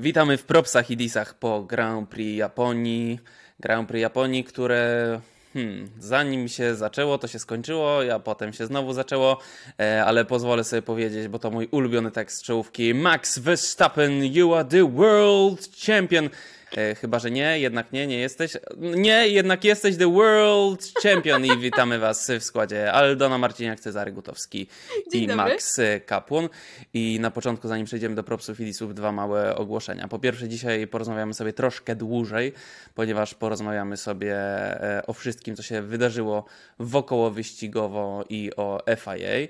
[0.00, 3.20] Witamy w propsach i disach po Grand Prix Japonii.
[3.60, 5.20] Grand Prix Japonii, które
[5.52, 9.38] hmm, zanim się zaczęło, to się skończyło, a potem się znowu zaczęło,
[9.80, 12.94] e, ale pozwolę sobie powiedzieć, bo to mój ulubiony tekst czołówki.
[12.94, 16.28] Max Verstappen, you are the world champion.
[16.76, 18.56] E, chyba, że nie, jednak nie, nie jesteś.
[18.76, 24.66] Nie, jednak jesteś the world champion i witamy was w składzie Aldona Marciniak, Cezary Gutowski
[25.12, 25.52] Dzień i dobry.
[25.52, 26.48] Max Kapłon.
[26.94, 30.08] I na początku, zanim przejdziemy do propsów i disów, dwa małe ogłoszenia.
[30.08, 32.52] Po pierwsze, dzisiaj porozmawiamy sobie troszkę dłużej,
[32.94, 36.44] ponieważ porozmawiamy sobie e, o wszystkim, co się wydarzyło
[36.78, 39.48] wokoło wyścigowo i o FIA.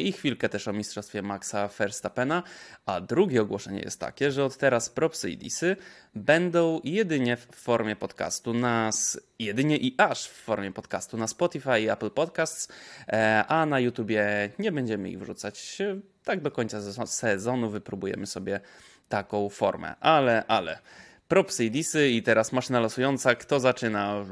[0.00, 2.42] I chwilkę też o mistrzostwie Maxa Verstappena.
[2.86, 5.76] A drugie ogłoszenie jest takie, że od teraz propsy i disy
[6.14, 11.88] będą jedynie w formie podcastu, nas jedynie i aż w formie podcastu na Spotify i
[11.88, 12.68] Apple Podcasts,
[13.08, 15.78] e, a na YouTubie nie będziemy ich wrzucać.
[16.24, 18.60] Tak do końca sezon- sezonu wypróbujemy sobie
[19.08, 19.94] taką formę.
[20.00, 20.78] Ale, ale.
[21.28, 23.34] Propsy i disy i teraz maszyna losująca.
[23.34, 24.24] Kto zaczyna?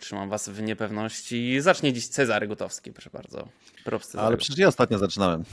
[0.00, 1.60] Trzymam was w niepewności.
[1.60, 3.48] Zacznie dziś Cezary Gutowski, proszę bardzo.
[3.84, 4.26] Props Cezary.
[4.26, 5.44] Ale przecież ja ostatnio zaczynałem.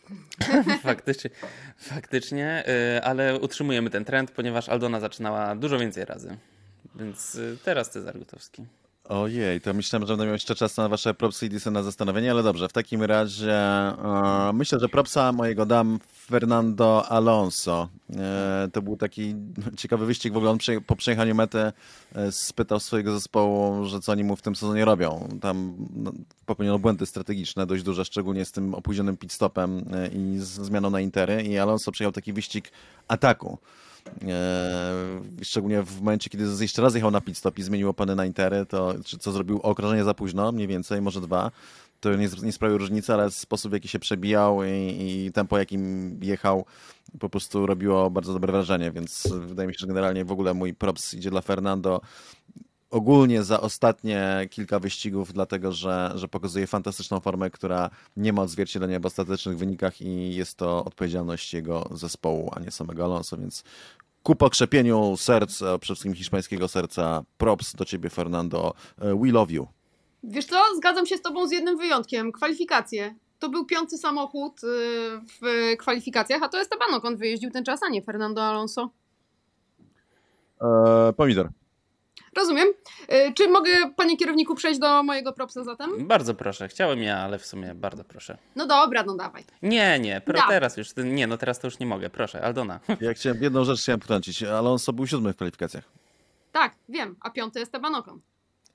[0.82, 1.30] Faktycznie,
[1.76, 2.64] faktycznie,
[2.96, 6.36] y, ale utrzymujemy ten trend, ponieważ Aldona zaczynała dużo więcej razy.
[6.94, 8.64] Więc y, teraz Cezar Gutowski.
[9.08, 12.30] Ojej, to myślałem, że będę miał jeszcze czas na wasze propsy i disy na zastanowienie,
[12.30, 17.88] ale dobrze, w takim razie e, myślę, że propsa mojego dam Fernando Alonso.
[18.16, 19.34] E, to był taki
[19.76, 21.72] ciekawy wyścig, w ogóle on prze, po przejechaniu mety e,
[22.32, 25.28] spytał swojego zespołu, że co oni mu w tym sezonie robią.
[25.40, 26.12] Tam no,
[26.46, 30.90] popełniono błędy strategiczne dość duże, szczególnie z tym opóźnionym pit stopem e, i z zmianą
[30.90, 32.72] na intery i Alonso przejechał taki wyścig
[33.08, 33.58] ataku.
[34.22, 38.26] Eee, szczególnie w momencie, kiedy jeszcze raz jechał na pit stop i zmienił opony na
[38.26, 41.50] intery, to co zrobił okrążenie za późno, mniej więcej, może dwa,
[42.00, 44.68] to nie, nie sprawił różnicy, ale sposób w jaki się przebijał i,
[45.26, 46.64] i tempo jakim jechał
[47.18, 50.74] po prostu robiło bardzo dobre wrażenie, więc wydaje mi się, że generalnie w ogóle mój
[50.74, 52.00] props idzie dla Fernando.
[52.90, 59.00] Ogólnie za ostatnie kilka wyścigów, dlatego że, że pokazuje fantastyczną formę, która nie ma odzwierciedlenia
[59.00, 63.64] w ostatecznych wynikach i jest to odpowiedzialność jego zespołu, a nie samego Alonso, więc
[64.26, 69.52] ku pokrzepieniu serc, a przede wszystkim hiszpańskiego serca, props do ciebie Fernando, E, we love
[69.52, 69.66] you.
[70.24, 72.32] Wiesz co, zgadzam się z tobą z jednym wyjątkiem.
[72.32, 73.14] Kwalifikacje.
[73.38, 74.66] To był piąty samochód y,
[75.42, 78.90] w kwalifikacjach, a to jest Esteban Ocon wyjeździł ten czas, a nie Fernando Alonso.
[80.60, 81.48] E, pomidor.
[82.36, 82.68] Rozumiem.
[83.12, 86.06] Y, Czy mogę, panie kierowniku, przejść do mojego propsa zatem?
[86.08, 88.38] Bardzo proszę, chciałem ja, ale w sumie bardzo proszę.
[88.56, 89.44] No dobra, no dawaj.
[89.62, 92.80] Nie, nie, pro, teraz już, nie, no teraz to już nie mogę, proszę, Aldona.
[93.00, 94.42] Ja chciałem, jedną rzecz chciałem potrącić.
[94.42, 95.84] Alonso był siódmy w kwalifikacjach.
[96.52, 98.20] Tak, wiem, a piąty jest Esteban Ocon.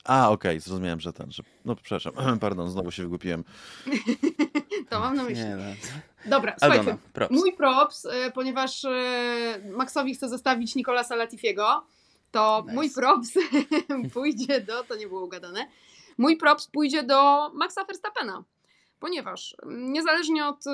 [0.04, 1.42] A, okej, zrozumiałem, że ten, że...
[1.64, 3.44] No przepraszam, pardon, znowu się wygłupiłem.
[4.90, 5.44] To mam na myśli.
[5.44, 5.62] Nie, no.
[6.26, 6.78] Dobra, słuchajcie.
[6.80, 7.34] Aldona, props.
[7.34, 8.90] Mój props, y, ponieważ y,
[9.76, 11.86] Maxowi chcę zostawić Nicolasa Latifiego,
[12.32, 12.74] to Nice.
[12.74, 13.30] mój props
[14.14, 15.66] pójdzie do, to nie było ugadane,
[16.18, 18.44] mój props pójdzie do Maxa Verstappena.
[19.00, 20.64] Ponieważ niezależnie od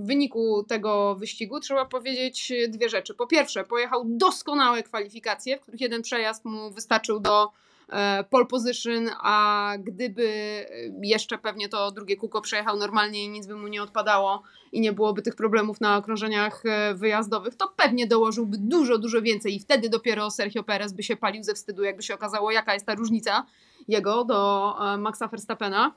[0.00, 3.14] wyniku tego wyścigu, trzeba powiedzieć dwie rzeczy.
[3.14, 7.52] Po pierwsze, pojechał doskonałe kwalifikacje, w których jeden przejazd mu wystarczył do
[8.30, 13.56] pole position, a gdyby y, jeszcze pewnie to drugie kółko przejechał normalnie i nic by
[13.56, 18.56] mu nie odpadało, i nie byłoby tych problemów na okrążeniach e, wyjazdowych, to pewnie dołożyłby
[18.58, 22.14] dużo, dużo więcej i wtedy dopiero Sergio Perez by się palił ze wstydu, jakby się
[22.14, 23.46] okazało, jaka jest ta różnica
[23.88, 25.94] jego do e, Maxa Verstappena.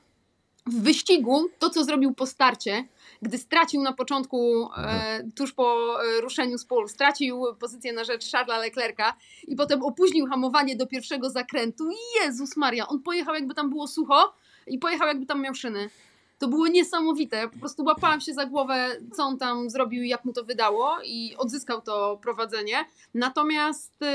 [0.65, 2.87] W wyścigu to, co zrobił po starcie,
[3.21, 8.31] gdy stracił na początku, e, tuż po e, ruszeniu z pól, stracił pozycję na rzecz
[8.31, 9.13] Charlesa Leclerca
[9.47, 11.89] i potem opóźnił hamowanie do pierwszego zakrętu.
[12.23, 14.33] Jezus Maria, on pojechał jakby tam było sucho
[14.67, 15.89] i pojechał jakby tam miał szyny.
[16.41, 17.49] To było niesamowite.
[17.49, 20.97] Po prostu łapałam się za głowę, co on tam zrobił i jak mu to wydało,
[21.03, 22.85] i odzyskał to prowadzenie.
[23.13, 24.07] Natomiast y,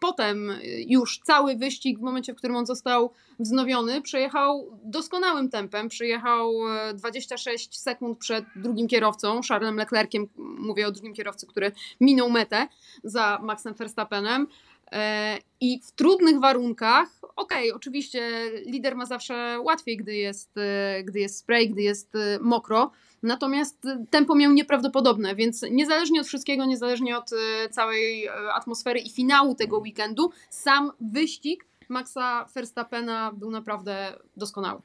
[0.00, 5.88] potem y, już cały wyścig, w momencie, w którym on został wznowiony, przejechał doskonałym tempem.
[5.88, 6.52] Przyjechał
[6.90, 10.26] y, 26 sekund przed drugim kierowcą, Charlesem Leclerciem.
[10.36, 12.68] Mówię o drugim kierowcy, który minął metę
[13.02, 14.46] za Maxem Verstappenem.
[14.92, 21.20] E, I w trudnych warunkach, okej, oczywiście lider ma zawsze łatwiej, gdy jest, e, gdy
[21.20, 22.90] jest spray, gdy jest e, mokro,
[23.22, 27.30] natomiast tempo miał nieprawdopodobne, więc niezależnie od wszystkiego, niezależnie od
[27.70, 34.82] całej atmosfery i finału tego weekendu, sam wyścig Maxa Verstappena był naprawdę doskonały.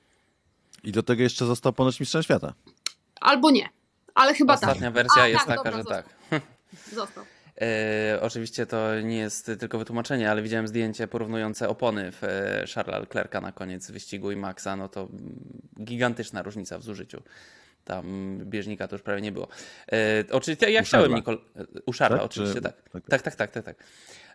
[0.83, 2.53] I do tego jeszcze został ponoć mistrzem świata.
[3.21, 3.69] Albo nie,
[4.15, 4.93] ale chyba Ostatnia tak.
[4.93, 6.03] wersja A, jest tak, taka, dobra, że został.
[6.29, 6.41] tak.
[6.93, 7.18] Został.
[7.61, 12.99] E, oczywiście to nie jest tylko wytłumaczenie, ale widziałem zdjęcie porównujące opony w e, Charlesa
[12.99, 15.07] Leclerca na koniec wyścigu i Maxa, no to
[15.83, 17.21] gigantyczna różnica w zużyciu.
[17.85, 19.47] Tam bieżnika to już prawie nie było.
[19.91, 21.15] E, oczywiście ja U chciałem.
[21.15, 21.41] Nikol...
[21.85, 22.25] U Szarla, Tak?
[22.25, 22.73] oczywiście, Czy- tak.
[22.91, 23.03] tak.
[23.09, 23.83] Tak, tak, tak, tak, tak.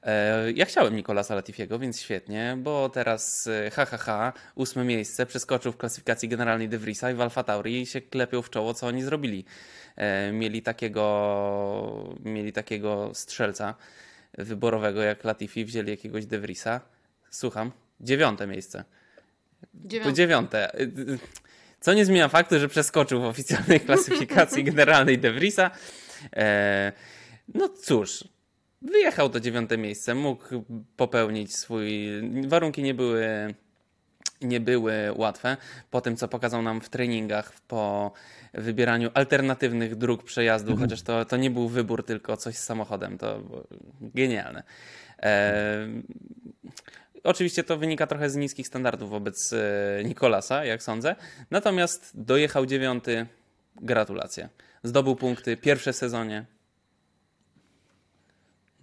[0.03, 5.27] E, ja chciałem Nikolasa Latifiego, więc świetnie, bo teraz e, ha, ha, ha, ósme miejsce,
[5.27, 8.87] przeskoczył w klasyfikacji generalnej De Vriesa i w Alfa Tauri się klepią w czoło, co
[8.87, 9.45] oni zrobili.
[9.97, 13.75] E, mieli takiego, mieli takiego strzelca
[14.39, 16.81] wyborowego jak Latifi, wzięli jakiegoś De Vriesa.
[17.31, 17.73] Słucham.
[18.01, 18.85] Dziewiąte miejsce.
[19.61, 20.13] To Dziewiąty.
[20.17, 20.73] dziewiąte.
[21.85, 25.71] Co nie zmienia faktu, że przeskoczył w oficjalnej klasyfikacji generalnej De Vriesa.
[26.37, 26.93] E,
[27.55, 28.25] no cóż,
[28.83, 30.45] wyjechał to dziewiąte miejsce, mógł
[30.97, 32.09] popełnić swój.
[32.47, 33.55] Warunki nie były,
[34.41, 35.57] nie były łatwe.
[35.91, 38.13] Po tym, co pokazał nam w treningach, po
[38.55, 43.39] wybieraniu alternatywnych dróg przejazdu, chociaż to, to nie był wybór, tylko coś z samochodem, to
[43.39, 43.65] było
[44.01, 44.63] genialne.
[45.23, 45.87] E,
[47.25, 51.17] Oczywiście to wynika trochę z niskich standardów wobec e, Nikolasa, jak sądzę.
[51.51, 53.27] Natomiast dojechał dziewiąty.
[53.77, 54.49] Gratulacje.
[54.83, 55.57] Zdobył punkty.
[55.57, 56.45] Pierwsze w sezonie.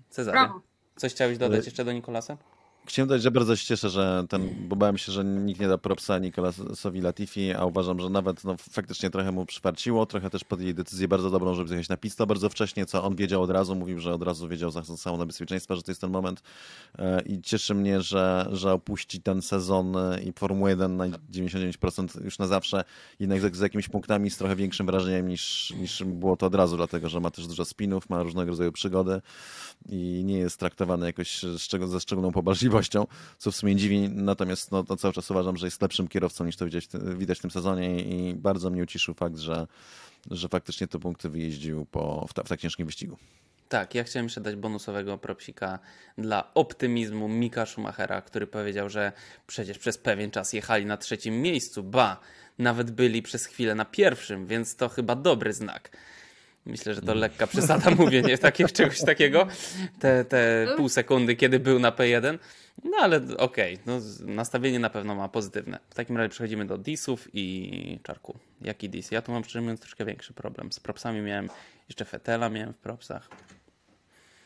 [0.10, 0.62] Cezary, Brawo.
[0.96, 2.38] coś chciałeś dodać jeszcze do Nikolasa?
[2.86, 5.78] Chciałem dodać, że bardzo się cieszę, że ten, bo bałem się, że nikt nie da
[5.78, 10.74] propsa Nikolasowi Latifi, a uważam, że nawet no, faktycznie trochę mu przyfarciło, trochę też podjęli
[10.74, 14.00] decyzję bardzo dobrą, żeby zjechać na pista bardzo wcześnie, co on wiedział od razu, mówił,
[14.00, 16.44] że od razu wiedział za samo na bezpieczeństwa, że to jest ten moment.
[17.00, 22.24] E, i cieszy mnie, że, że opuści ten sezon e, i Formułę 1 na 99%
[22.24, 22.84] już na zawsze,
[23.20, 26.78] jednak z, z jakimiś punktami, z trochę większym wrażeniem niż, niż było to od razu,
[26.78, 29.22] dlatego, że ma też dużo spinów, ma różnego rodzaju przygody
[29.90, 31.42] i nie jest traktowany jakoś
[31.86, 32.32] ze szczególną
[32.72, 33.08] pobłażliwością,
[33.38, 34.10] co w sumie dziwi.
[34.10, 36.88] Natomiast no, to cały czas uważam, że jest lepszym kierowcą niż to widać,
[37.18, 39.68] widać w tym sezonie i bardzo mnie uciszył fakt, że,
[40.32, 43.18] że faktycznie te punkty wyjeździł po, w, ta, w tak ciężkim wyścigu.
[43.70, 45.80] Tak, ja chciałem jeszcze dać bonusowego propsika
[46.18, 49.12] dla optymizmu Mika Schumachera, który powiedział, że
[49.48, 52.20] przecież przez pewien czas jechali na trzecim miejscu, ba,
[52.60, 55.98] nawet byli przez chwilę na pierwszym, więc to chyba dobry znak.
[56.66, 59.48] Myślę, że to lekka przesada mówienie takich, czegoś takiego.
[60.00, 62.38] Te, te pół sekundy, kiedy był na P1.
[62.84, 65.80] No ale okej, no, z- nastawienie na pewno ma pozytywne.
[65.90, 68.40] W takim razie przechodzimy do disów i czarku.
[68.62, 69.12] Jaki dis?
[69.12, 70.72] Ja tu mam szczerze mówiąc troszkę większy problem.
[70.72, 71.50] Z propsami miałem,
[71.90, 73.30] jeszcze Fetela miałem w propsach.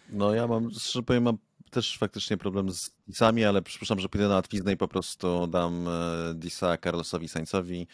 [0.10, 1.38] No ja mam, szczerze powiem, mam
[1.72, 5.88] też faktycznie problem z disami, ale przypuszczam, że pójdę na łatwiznę i po prostu dam
[5.88, 5.92] e,
[6.36, 7.88] disa Carlosowi Sainzowi, e,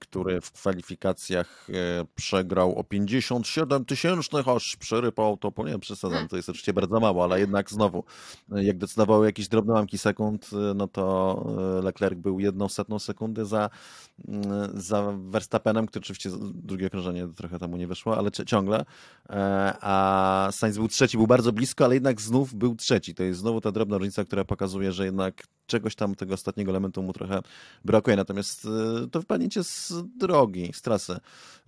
[0.00, 1.72] który w kwalifikacjach e,
[2.14, 7.24] przegrał o 57 tysięcznych, aż przerypał to, po nie przesadzam, to jest oczywiście bardzo mało,
[7.24, 8.04] ale jednak znowu,
[8.52, 11.44] e, jak decydowały jakieś drobne łamki sekund, e, no to
[11.78, 13.70] e, Leclerc był jedną setną sekundy za,
[14.28, 14.44] mm,
[14.80, 18.84] za Verstappenem, który oczywiście drugie okrążenie trochę temu nie wyszło, ale ci- ciągle,
[19.30, 23.14] E, a Sainz był trzeci, był bardzo blisko, ale jednak znów był trzeci.
[23.14, 27.02] To jest znowu ta drobna różnica, która pokazuje, że jednak czegoś tam tego ostatniego elementu
[27.02, 27.40] mu trochę
[27.84, 28.16] brakuje.
[28.16, 31.16] Natomiast e, to wypadnięcie z drogi, z trasy,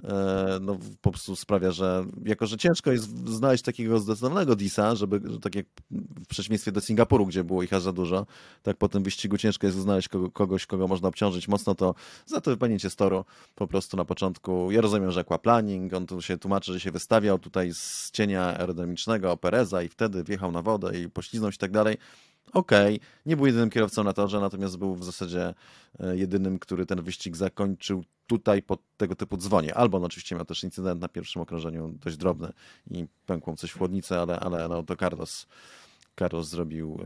[0.05, 5.20] e, no po prostu sprawia, że jako, że ciężko jest znaleźć takiego zdecydowanego disa, żeby,
[5.25, 8.26] że tak jak w przeciwieństwie do Singapuru, gdzie było ich aż za dużo,
[8.62, 11.94] tak po tym wyścigu ciężko jest znaleźć kogo, kogoś, kogo można obciążyć mocno, to
[12.26, 13.25] za to wypadnięcie z toru
[13.55, 17.38] po prostu na początku, ja rozumiem, że aquaplaning, on tu się tłumaczy, że się wystawiał
[17.38, 21.70] tutaj z cienia aerodynamicznego Pereza i wtedy wjechał na wodę i pośliznął się i tak
[21.70, 21.96] dalej.
[22.52, 25.54] Okej, nie był jedynym kierowcą na torze, natomiast był w zasadzie
[26.00, 29.75] e, jedynym, który ten wyścig zakończył tutaj pod tego typu dzwonie.
[29.75, 32.52] Albo on oczywiście miał też incydent na pierwszym okrążeniu, dość drobny
[32.90, 35.46] i pękło mu coś w chłodnicy, ale, ale no, to Carlos,
[36.19, 36.98] Carlos zrobił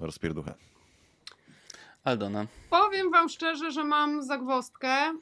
[0.00, 0.54] e, rozpierduchę.
[2.04, 2.46] Aldona.
[2.70, 5.12] Powiem wam szczerze, że mam zagwozdkę,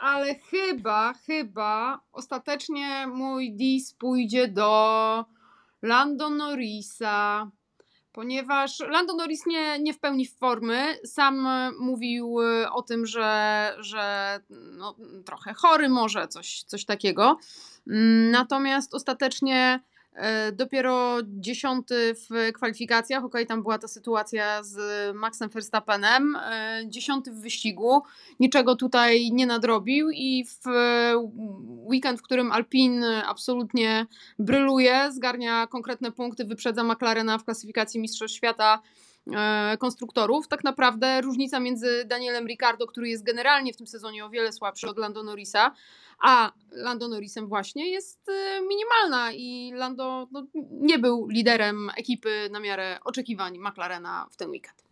[0.00, 5.24] ale chyba, chyba ostatecznie mój dis pójdzie do
[5.82, 7.50] Lando Norrisa,
[8.16, 10.98] ponieważ Lando Norris nie, nie w pełni formy.
[11.04, 17.38] Sam e, mówił e, o tym, że, że no, trochę chory może, coś, coś takiego.
[17.86, 19.80] Mm, Natomiast ostatecznie
[20.52, 24.76] dopiero dziesiąty w kwalifikacjach, okej, tam była ta sytuacja z
[25.16, 28.02] Maxem Verstappenem, e, dziesiąty w wyścigu,
[28.40, 31.16] niczego tutaj nie nadrobił i w e,
[31.86, 34.06] weekend, w którym Alpin absolutnie
[34.38, 38.74] bryluje, zgarnia konkretne punkty, wyprzedza McLarena w klasyfikacji Mistrzostw Świata.
[38.74, 39.05] e,
[39.78, 40.48] konstruktorów.
[40.48, 44.88] Tak naprawdę różnica między Danielem Ricciardo, który jest generalnie w tym sezonie o wiele słabszy
[44.88, 45.74] od Lando Norrisa,
[46.18, 52.60] a Lando Norrisem właśnie jest e, minimalna i Lando no, nie był liderem ekipy na
[52.60, 54.84] miarę oczekiwań McLarena w ten weekend.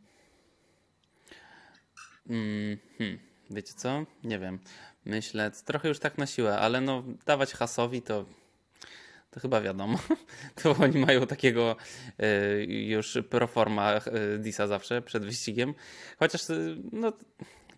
[2.30, 3.18] Mm, hmm.
[3.50, 4.04] Wiecie co?
[4.24, 4.58] Nie wiem.
[5.04, 8.24] Myślę, trochę już tak na siłę, ale no dawać hasowi to
[9.34, 9.98] to chyba wiadomo.
[10.62, 11.76] To oni mają takiego
[12.20, 15.74] y, już proforma y, Disa zawsze przed wyścigiem.
[16.18, 17.12] Chociaż y, no,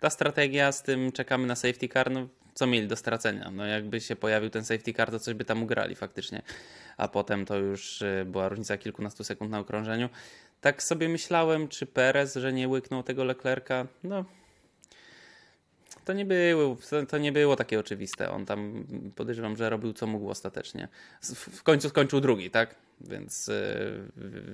[0.00, 3.50] ta strategia z tym czekamy na safety car, no co mieli do stracenia?
[3.50, 6.42] No jakby się pojawił ten safety car, to coś by tam ugrali faktycznie.
[6.96, 10.08] A potem to już była różnica kilkunastu sekund na okrążeniu.
[10.60, 13.86] Tak sobie myślałem, czy Perez, że nie łyknął tego Leclerca.
[14.04, 14.24] No,
[16.06, 16.76] to nie było,
[17.08, 18.30] to nie było takie oczywiste.
[18.30, 18.86] On tam
[19.16, 20.88] podejrzewam, że robił co mógł ostatecznie.
[21.36, 22.74] W końcu skończył drugi, tak?
[23.00, 23.50] Więc.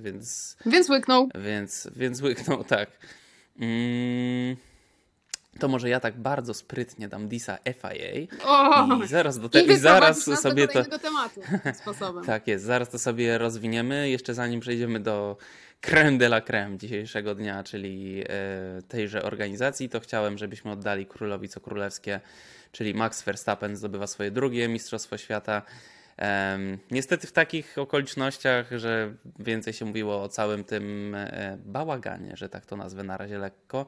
[0.01, 1.29] Więc, więc łyknął.
[1.35, 2.89] Więc, więc łyknął, tak.
[3.59, 4.55] Mm,
[5.59, 9.77] to może ja tak bardzo sprytnie dam Disa FIA o, i zaraz do tego i
[9.77, 11.41] zaraz sobie to tematu
[11.81, 12.25] sposobem.
[12.25, 14.09] tak jest, zaraz to sobie rozwiniemy.
[14.09, 15.37] Jeszcze zanim przejdziemy do
[15.83, 21.49] creme de la creme dzisiejszego dnia, czyli e, tejże organizacji, to chciałem, żebyśmy oddali królowi
[21.49, 22.19] co królewskie,
[22.71, 25.61] czyli Max Verstappen zdobywa swoje drugie Mistrzostwo Świata.
[26.91, 32.65] Niestety w takich okolicznościach, że więcej się mówiło o całym tym e, bałaganie, że tak
[32.65, 33.85] to nazwę na razie lekko,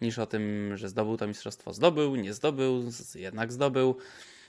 [0.00, 1.72] niż o tym, że zdobył to mistrzostwo.
[1.72, 3.96] Zdobył, nie zdobył, jednak zdobył.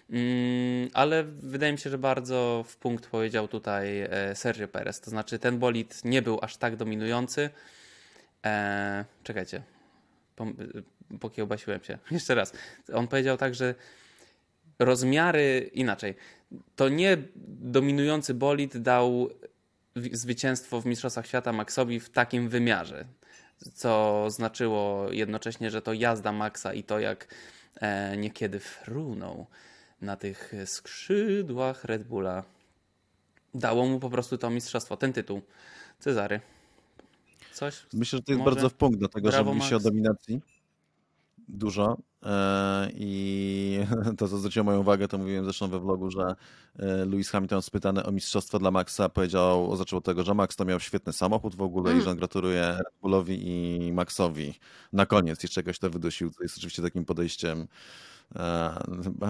[0.09, 5.01] Mm, ale wydaje mi się, że bardzo w punkt powiedział tutaj e, Sergio Perez.
[5.01, 7.49] To znaczy, ten bolid nie był aż tak dominujący.
[8.43, 9.63] Eee, czekajcie,
[11.19, 11.97] pokiełbasiłem się.
[12.11, 12.53] Jeszcze raz.
[12.93, 13.75] On powiedział tak, że
[14.79, 16.15] rozmiary inaczej.
[16.75, 19.29] To nie dominujący bolid dał
[19.95, 23.05] zwycięstwo w Mistrzostwach Świata Maxowi w takim wymiarze,
[23.73, 27.27] co znaczyło jednocześnie, że to jazda Maxa i to jak
[27.75, 29.47] e, niekiedy frunął
[30.01, 32.43] na tych skrzydłach Red Bulla
[33.53, 35.41] dało mu po prostu to mistrzostwo, ten tytuł.
[35.99, 36.39] Cezary.
[37.53, 37.85] Coś?
[37.93, 38.55] Myślę, że to jest Może?
[38.55, 40.41] bardzo w punkt, dlatego Brawo, że mówi się o dominacji
[41.47, 43.79] dużo e, i
[44.17, 46.35] to, co zwróciło moją uwagę, to mówiłem zresztą we vlogu, że
[46.79, 50.65] e, Lewis Hamilton spytany o mistrzostwo dla Maxa powiedział, zaczął od tego, że Max to
[50.65, 52.01] miał świetny samochód w ogóle mm.
[52.01, 54.53] i że on gratuluje Red Bullowi i Maxowi.
[54.93, 57.67] Na koniec jeszcze czegoś to wydusił, co jest oczywiście takim podejściem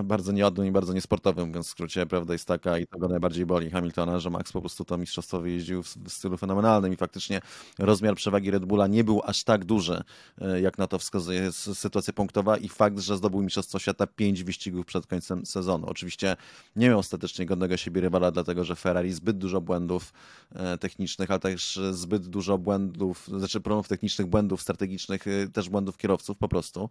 [0.03, 3.45] bardzo nieodnym i bardzo niesportowym, więc w skrócie prawda jest taka i to go najbardziej
[3.45, 7.41] boli Hamiltona, że Max po prostu to mistrzostwo jeździł w, stylu fenomenalnym i faktycznie
[7.79, 10.03] rozmiar przewagi Red Bulla nie był aż tak duży,
[10.41, 14.85] e, jak na to wskazuje sytuacja punktowa i fakt, że zdobył mistrzostwo świata pięć wyścigów
[14.85, 15.87] przed końcem sezonu.
[15.87, 16.37] Oczywiście
[16.75, 20.13] nie miał ostatecznie godnego siebie rywala, dlatego że Ferrari zbyt dużo błędów
[20.55, 26.37] e, technicznych, ale też zbyt dużo błędów, znaczy problemów technicznych, błędów strategicznych, też błędów kierowców
[26.37, 26.89] po prostu,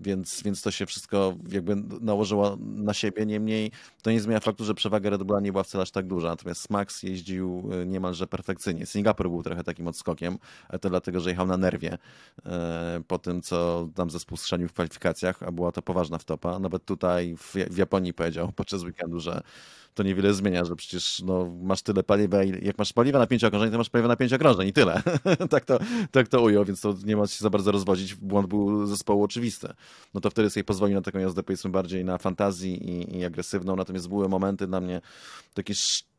[0.00, 3.26] więc, więc to się wszystko jakby nałożyła na siebie.
[3.26, 3.70] Niemniej
[4.02, 6.28] to nie zmienia faktu, że przewaga Red Bulla nie była wcale aż tak duża.
[6.28, 8.86] Natomiast Max jeździł e, niemalże perfekcyjnie.
[8.86, 11.98] Singapur był trochę takim odskokiem, ale to dlatego, że jechał na nerwie
[12.46, 16.58] e, po tym, co tam zespół strzelił w kwalifikacjach, a była to poważna wtopa.
[16.58, 17.36] Nawet tutaj
[17.70, 19.42] w Japonii powiedział podczas weekendu, że
[19.94, 23.70] to niewiele zmienia, że przecież no, masz tyle paliwa, jak masz paliwa na pięć okrążeń,
[23.70, 25.02] to masz paliwa na pięć okrążeń i tyle.
[25.50, 25.78] tak, to,
[26.10, 28.14] tak to ujął, więc to nie ma się za bardzo rozwodzić.
[28.14, 29.68] Błąd był zespołu oczywisty.
[30.14, 33.76] No to wtedy sobie pozwolił na taką jazdę powiedzmy bardziej na fantazji i, i agresywną,
[33.76, 35.00] natomiast były momenty dla mnie
[35.54, 35.74] takie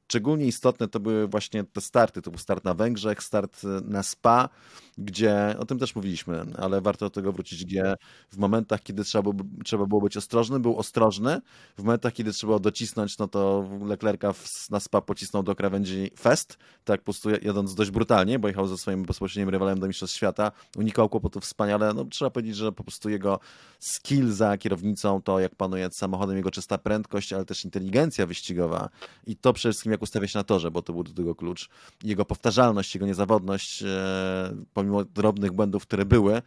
[0.08, 2.22] szczególnie istotne to były właśnie te starty.
[2.22, 4.50] To był start na Węgrzech, start na Spa,
[4.98, 7.96] gdzie, o tym też mówiliśmy, ale warto do tego wrócić, gdzie
[8.32, 11.42] w momentach, kiedy trzeba, było, trzeba było być ostrożny, był ostrożny,
[11.78, 14.34] w momentach, kiedy trzeba było docisnąć, no to Leclerca
[14.70, 18.78] na SPA pocisnął do krawędzi Fest, tak po prostu jadąc dość brutalnie, bo jechał ze
[18.78, 23.10] swoim bezpośrednim rywalem do Mistrzostw Świata, unikał kłopotów wspaniale, no trzeba powiedzieć, że po prostu
[23.10, 23.40] jego
[23.80, 28.90] skill za kierownicą, to jak panuje samochodem, jego czysta prędkość, ale też inteligencja wyścigowa.
[29.28, 31.70] I to przede wszystkim jak ustawia się na torze, bo to był do tego klucz,
[32.04, 36.42] jego powtarzalność, jego niezawodność, e, pomimo drobnych błędów, które były,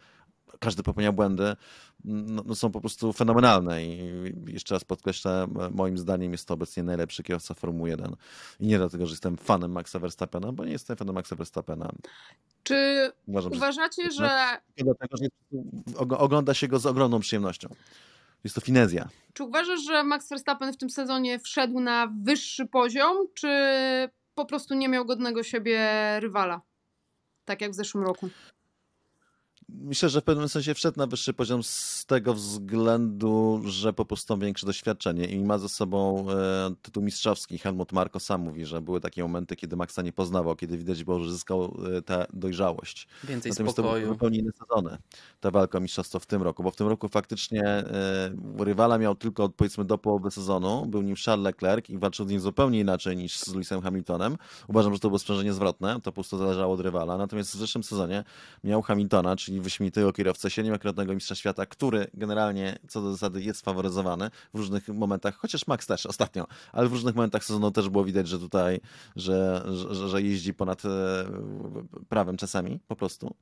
[0.59, 1.55] każdy popełnia błędy,
[2.05, 4.11] no, no, są po prostu fenomenalne i
[4.47, 8.15] jeszcze raz podkreślę, moim zdaniem jest to obecnie najlepszy kierowca Formuły 1
[8.59, 11.91] i nie dlatego, że jestem fanem Maxa Verstappena, bo nie jestem fanem Maxa Verstappena.
[12.63, 14.11] Czy Uważam, uważacie, że...
[14.11, 14.83] że...
[14.83, 15.27] Dlatego, że
[16.17, 17.69] ogląda się go z ogromną przyjemnością.
[18.43, 19.09] Jest to finezja.
[19.33, 23.49] Czy uważasz, że Max Verstappen w tym sezonie wszedł na wyższy poziom, czy
[24.35, 25.79] po prostu nie miał godnego siebie
[26.19, 26.61] rywala?
[27.49, 28.29] tak jak w zeszłym roku.
[29.73, 34.37] Myślę, że w pewnym sensie wszedł na wyższy poziom z tego względu, że po prostu
[34.37, 37.57] ma większe doświadczenie i ma ze sobą e, tytuł mistrzowski.
[37.57, 41.19] Helmut Marko sam mówi, że były takie momenty, kiedy Maxa nie poznawał, kiedy widać było,
[41.19, 43.07] że zyskał e, tę dojrzałość.
[43.23, 43.93] Więcej Natomiast spokoju.
[43.93, 44.97] to były zupełnie inne sezony,
[45.39, 49.15] ta walka o mistrzostwo w tym roku, bo w tym roku faktycznie e, rywala miał
[49.15, 53.17] tylko powiedzmy do połowy sezonu, był nim Charles Leclerc i walczył z nim zupełnie inaczej
[53.17, 54.37] niż z Lewisem Hamiltonem.
[54.67, 57.17] Uważam, że to było sprzężenie zwrotne, to po prostu zależało od rywala.
[57.17, 58.23] Natomiast w zeszłym sezonie
[58.63, 63.65] miał Hamiltona, czyli czyli wyśmienitego kierowcę, siedmiokrotnego mistrza świata, który generalnie co do zasady jest
[63.65, 68.03] faworyzowany w różnych momentach, chociaż Max też ostatnio, ale w różnych momentach sezonu też było
[68.03, 68.79] widać, że tutaj,
[69.15, 70.89] że, że, że jeździ ponad e,
[72.09, 73.35] prawem czasami po prostu.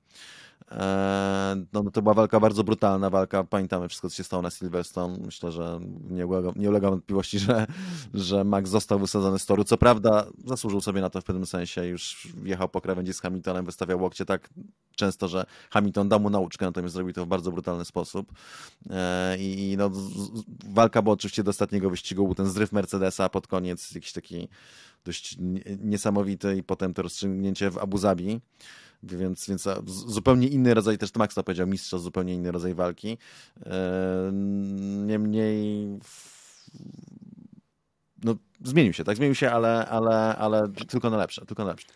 [0.71, 5.17] E, no, to była walka bardzo brutalna, walka, pamiętamy wszystko, co się stało na Silverstone.
[5.25, 7.67] Myślę, że nie ulega, nie ulega wątpliwości, że,
[8.13, 9.63] że Max został wysadzony z toru.
[9.63, 13.65] Co prawda zasłużył sobie na to w pewnym sensie, już jechał po krawędzi z Hamiltonem,
[13.65, 14.49] wystawiał łokcie tak
[14.95, 18.31] często, że Hamilton dał mu nauczkę, natomiast zrobił to w bardzo brutalny sposób.
[18.89, 19.91] E, I no,
[20.69, 24.47] walka była oczywiście do ostatniego wyścigu, był ten zryw Mercedesa pod koniec, jakiś taki
[25.05, 25.37] dość
[25.83, 28.39] niesamowity i potem to rozstrzygnięcie w Abu Zabi.
[29.03, 33.17] Więc, więc zupełnie inny rodzaj, też Max to powiedział, mistrz, zupełnie inny rodzaj walki.
[33.65, 34.29] E,
[35.05, 35.87] niemniej
[38.23, 39.17] no, zmienił się, tak?
[39.17, 41.87] Zmienił się, ale, ale, ale tylko na lepsze, tylko na lepsze.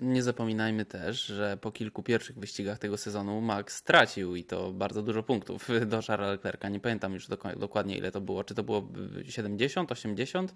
[0.00, 5.02] Nie zapominajmy też, że po kilku pierwszych wyścigach tego sezonu Max stracił i to bardzo
[5.02, 6.68] dużo punktów do Charlesa Leclerca.
[6.68, 8.44] Nie pamiętam już dokładnie ile to było.
[8.44, 8.88] Czy to było
[9.24, 10.54] 70, 80?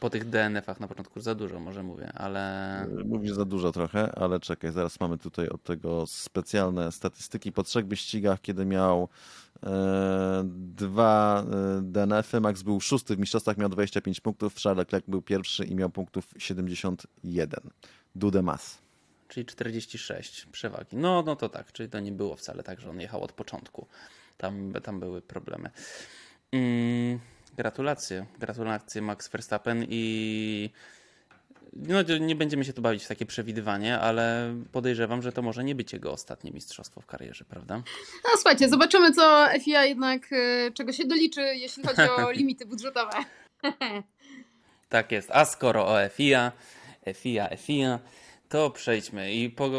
[0.00, 2.86] Po tych DNF-ach na początku za dużo, może mówię, ale.
[3.04, 7.52] Mówisz za dużo trochę, ale czekaj, zaraz mamy tutaj od tego specjalne statystyki.
[7.52, 9.08] Po trzech wyścigach, kiedy miał
[9.62, 10.42] e,
[10.76, 11.44] dwa
[11.78, 15.74] e, DNF-y, Max był szósty w mistrzostwach, miał 25 punktów, Charles Leclerc był pierwszy i
[15.74, 17.70] miał punktów 71.
[18.14, 18.78] Dude Mas.
[19.28, 20.96] Czyli 46 przewagi.
[20.96, 23.86] No, no to tak, czyli to nie było wcale tak, że on jechał od początku.
[24.38, 25.70] Tam, tam były problemy.
[26.52, 27.20] Mm.
[27.56, 30.70] Gratulacje, gratulacje Max Verstappen i
[31.72, 35.74] no, nie będziemy się tu bawić w takie przewidywanie, ale podejrzewam, że to może nie
[35.74, 37.76] być jego ostatnie mistrzostwo w karierze, prawda?
[38.24, 43.16] No słuchajcie, zobaczymy co FIA jednak y, czego się doliczy, jeśli chodzi o limity budżetowe.
[44.88, 46.52] tak jest, a skoro o FIA,
[47.14, 47.98] FIA, FIA,
[48.48, 49.70] to przejdźmy i po,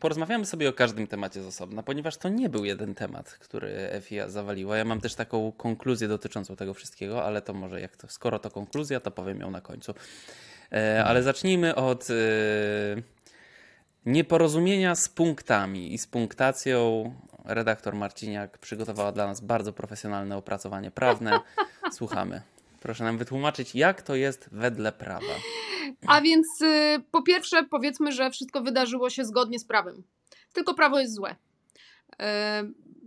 [0.00, 4.28] porozmawiamy sobie o każdym temacie z osobna, ponieważ to nie był jeden temat, który FIA
[4.28, 4.76] zawaliła.
[4.76, 8.50] Ja mam też taką konkluzję dotyczącą tego wszystkiego, ale to może jak to, skoro to
[8.50, 9.94] konkluzja, to powiem ją na końcu.
[10.72, 12.14] E, ale zacznijmy od e,
[14.06, 17.14] nieporozumienia z punktami i z punktacją.
[17.44, 21.40] Redaktor Marciniak przygotowała dla nas bardzo profesjonalne opracowanie prawne.
[21.92, 22.53] Słuchamy.
[22.84, 25.34] Proszę nam wytłumaczyć, jak to jest wedle prawa.
[26.06, 30.02] A więc y, po pierwsze powiedzmy, że wszystko wydarzyło się zgodnie z prawem.
[30.52, 31.30] Tylko prawo jest złe.
[31.32, 32.16] Y,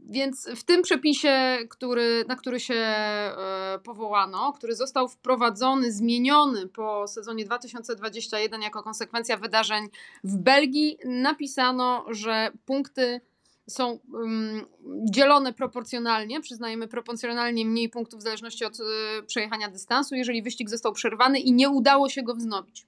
[0.10, 2.74] więc w tym przepisie, który, na który się
[3.76, 9.88] y, powołano, który został wprowadzony, zmieniony po sezonie 2021 jako konsekwencja wydarzeń
[10.24, 13.22] w Belgii, napisano, że punkty
[13.68, 14.66] są um,
[15.12, 18.84] dzielone proporcjonalnie, przyznajemy proporcjonalnie mniej punktów w zależności od y,
[19.28, 22.88] przejechania dystansu, jeżeli wyścig został przerwany i nie udało się go wznowić.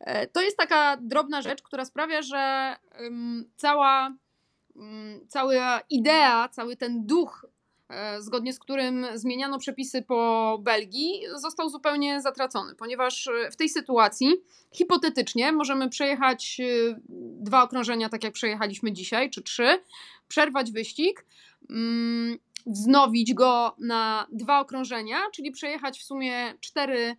[0.00, 2.76] E, to jest taka drobna rzecz, która sprawia, że
[3.56, 4.14] cała,
[5.28, 7.46] cała idea, cały ten duch
[7.88, 13.68] E, zgodnie z którym zmieniano przepisy po Belgii, został zupełnie zatracony, ponieważ e, w tej
[13.68, 14.36] sytuacji
[14.72, 17.00] hipotetycznie możemy przejechać e,
[17.38, 19.82] dwa okrążenia, tak jak przejechaliśmy dzisiaj, czy trzy,
[20.28, 21.26] przerwać wyścig,
[21.70, 27.16] mm, wznowić go na dwa okrążenia, czyli przejechać w sumie cztery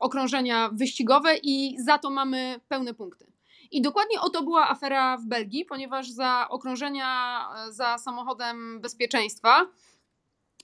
[0.00, 3.26] okrążenia wyścigowe i za to mamy pełne punkty.
[3.70, 9.66] I dokładnie o to była afera w Belgii, ponieważ za okrążenia za samochodem bezpieczeństwa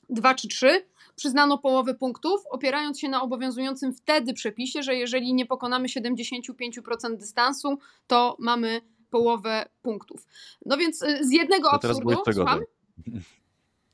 [0.08, 0.86] 2 czy 3,
[1.20, 7.78] przyznano połowę punktów, opierając się na obowiązującym wtedy przepisie, że jeżeli nie pokonamy 75% dystansu,
[8.06, 8.80] to mamy
[9.10, 10.26] połowę punktów.
[10.66, 12.60] No więc y, z jednego to absurdu, słucham?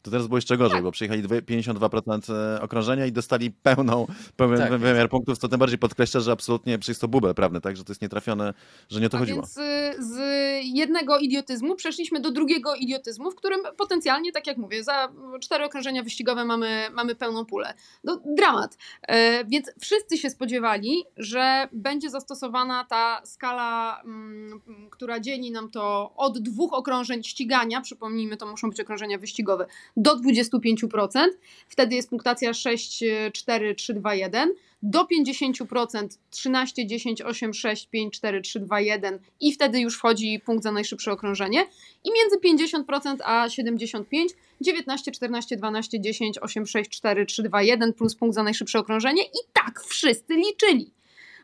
[0.06, 0.84] To teraz było jeszcze gorzej, tak.
[0.84, 4.76] bo przyjechali 52% e, okrążenia i dostali pełną, pełen tak.
[4.76, 7.92] wymiar punktów, co tym bardziej podkreśla, że absolutnie przecież to bubel prawny, tak, że to
[7.92, 8.54] jest nietrafione,
[8.88, 9.42] że nie o to A chodziło.
[9.42, 10.18] Więc y, z
[10.62, 15.08] jednego idiotyzmu przeszliśmy do drugiego idiotyzmu, w którym potencjalnie, tak jak mówię, za
[15.40, 17.74] cztery okrążenia wyścigowe mamy, mamy pełną pulę.
[18.04, 18.78] No, dramat.
[19.02, 26.12] E, więc wszyscy się spodziewali, że będzie zastosowana ta skala, mm, która dzieli nam to
[26.16, 29.66] od dwóch okrążeń ścigania, przypomnijmy, to muszą być okrążenia wyścigowe,
[29.96, 31.26] do 25%,
[31.68, 38.14] wtedy jest punktacja 6, 4, 3, 2, 1, do 50% 13, 10, 8, 6, 5,
[38.14, 41.66] 4, 3, 2, 1 i wtedy już wchodzi punkt za najszybsze okrążenie.
[42.04, 47.92] I między 50% a 75 19, 14, 12, 10, 8, 6, 4, 3, 2, 1
[47.92, 49.22] plus punkt za najszybsze okrążenie.
[49.22, 50.90] I tak wszyscy liczyli.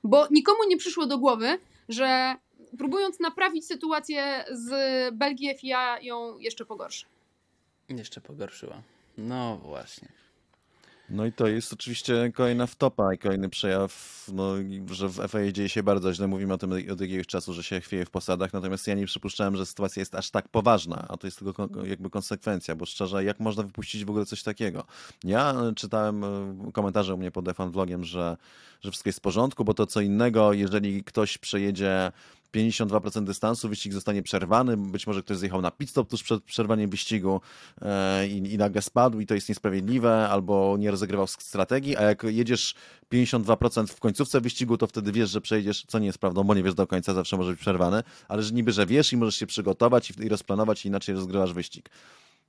[0.05, 2.35] Bo nikomu nie przyszło do głowy, że
[2.79, 4.71] próbując naprawić sytuację z
[5.15, 7.07] Belgii FIA ją jeszcze pogorszy.
[7.88, 8.83] Jeszcze pogorszyła.
[9.18, 10.09] No właśnie.
[11.11, 14.55] No i to jest oczywiście kolejna wtopa i kolejny przejaw, no,
[14.90, 16.27] że w FA dzieje się bardzo źle.
[16.27, 19.57] Mówimy o tym od jakiegoś czasu, że się chwieje w posadach, natomiast ja nie przypuszczałem,
[19.57, 23.40] że sytuacja jest aż tak poważna, a to jest tylko jakby konsekwencja, bo szczerze, jak
[23.40, 24.85] można wypuścić w ogóle coś takiego?
[25.25, 28.37] Ja czytałem e, komentarze u mnie pod F1 vlogiem, że,
[28.81, 32.12] że wszystko jest w porządku, bo to co innego, jeżeli ktoś przejedzie
[32.53, 36.91] 52% dystansu, wyścig zostanie przerwany, być może ktoś zjechał na pit stop tuż przed przerwaniem
[36.91, 37.41] wyścigu
[37.83, 42.23] e, i, i nagle spadł i to jest niesprawiedliwe, albo nie rozegrywał strategii, a jak
[42.23, 42.75] jedziesz
[43.12, 46.62] 52% w końcówce wyścigu, to wtedy wiesz, że przejdziesz, co nie jest prawdą, bo nie
[46.62, 49.47] wiesz do końca, zawsze może być przerwany, ale że niby, że wiesz i możesz się
[49.47, 51.91] przygotować i, i rozplanować i inaczej rozgrywasz wyścig.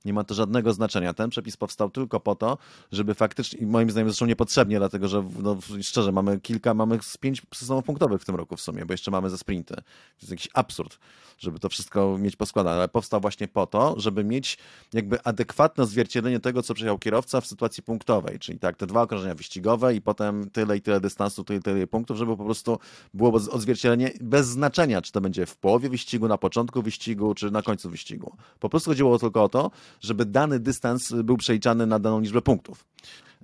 [0.04, 1.14] Nie ma to żadnego znaczenia.
[1.14, 2.58] Ten przepis powstał tylko po to,
[2.92, 7.42] żeby faktycznie, moim zdaniem zresztą niepotrzebnie, dlatego że no, szczerze, mamy kilka, mamy z pięć
[7.54, 9.74] systemów punktowych w tym roku w sumie, bo jeszcze mamy ze sprinty.
[9.74, 9.82] To
[10.20, 10.98] jest jakiś absurd,
[11.38, 14.58] żeby to wszystko mieć poskładane, ale powstał właśnie po to, żeby mieć
[14.92, 19.34] jakby adekwatne odzwierciedlenie tego, co przejechał kierowca w sytuacji punktowej, czyli tak, te dwa okrążenia
[19.34, 22.78] wyścigowe i potem tyle i tyle dystansu, tyle i tyle punktów, żeby po prostu
[23.14, 27.62] było odzwierciedlenie bez znaczenia, czy to będzie w połowie wyścigu, na początku wyścigu, czy na
[27.62, 28.36] końcu wyścigu.
[28.60, 32.84] Po prostu chodziło tylko o to, żeby dany dystans był przeliczany na daną liczbę punktów.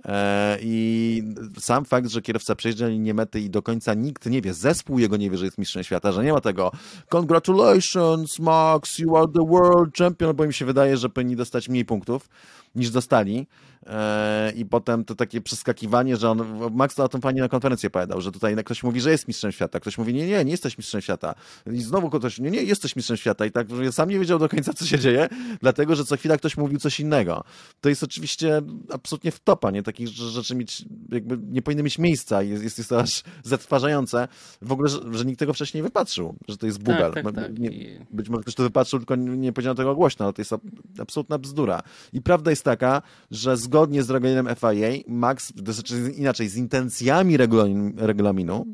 [0.05, 1.23] E, I
[1.59, 5.17] sam fakt, że kierowca przejeżdża linię mety i do końca nikt nie wie, zespół jego
[5.17, 6.71] nie wie, że jest mistrzem świata, że nie ma tego.
[7.09, 11.85] Congratulations Max, you are the world champion, bo im się wydaje, że powinni dostać mniej
[11.85, 12.29] punktów
[12.75, 13.47] niż dostali.
[13.87, 17.87] E, I potem to takie przeskakiwanie, że on, Max to o tym fajnie na konferencji
[17.87, 20.77] opowiadał, że tutaj ktoś mówi, że jest mistrzem świata, ktoś mówi, nie, nie, nie jesteś
[20.77, 21.35] mistrzem świata.
[21.71, 23.45] I znowu ktoś, nie, nie, jesteś mistrzem świata.
[23.45, 25.29] I tak, że sam nie wiedział do końca, co się dzieje,
[25.61, 27.43] dlatego, że co chwila ktoś mówił coś innego.
[27.81, 29.83] To jest oczywiście absolutnie wtopa, nie?
[29.83, 32.41] Takich rzeczy mieć, jakby nie powinny mieć miejsca.
[32.41, 34.27] Jest, jest, jest to aż zatrważające.
[34.61, 37.13] W ogóle, że, że nikt tego wcześniej nie wypatrzył, że to jest bubel.
[37.13, 37.59] Tak, tak, tak.
[37.59, 40.53] Nie, być może ktoś to wypatrzył, tylko nie powiedziano tego głośno, ale to jest
[40.99, 41.81] absolutna bzdura.
[42.13, 47.37] I prawda jest taka, że zgodnie z regulaminem FIA, Max, znaczy inaczej, z intencjami
[47.97, 48.65] regulaminu,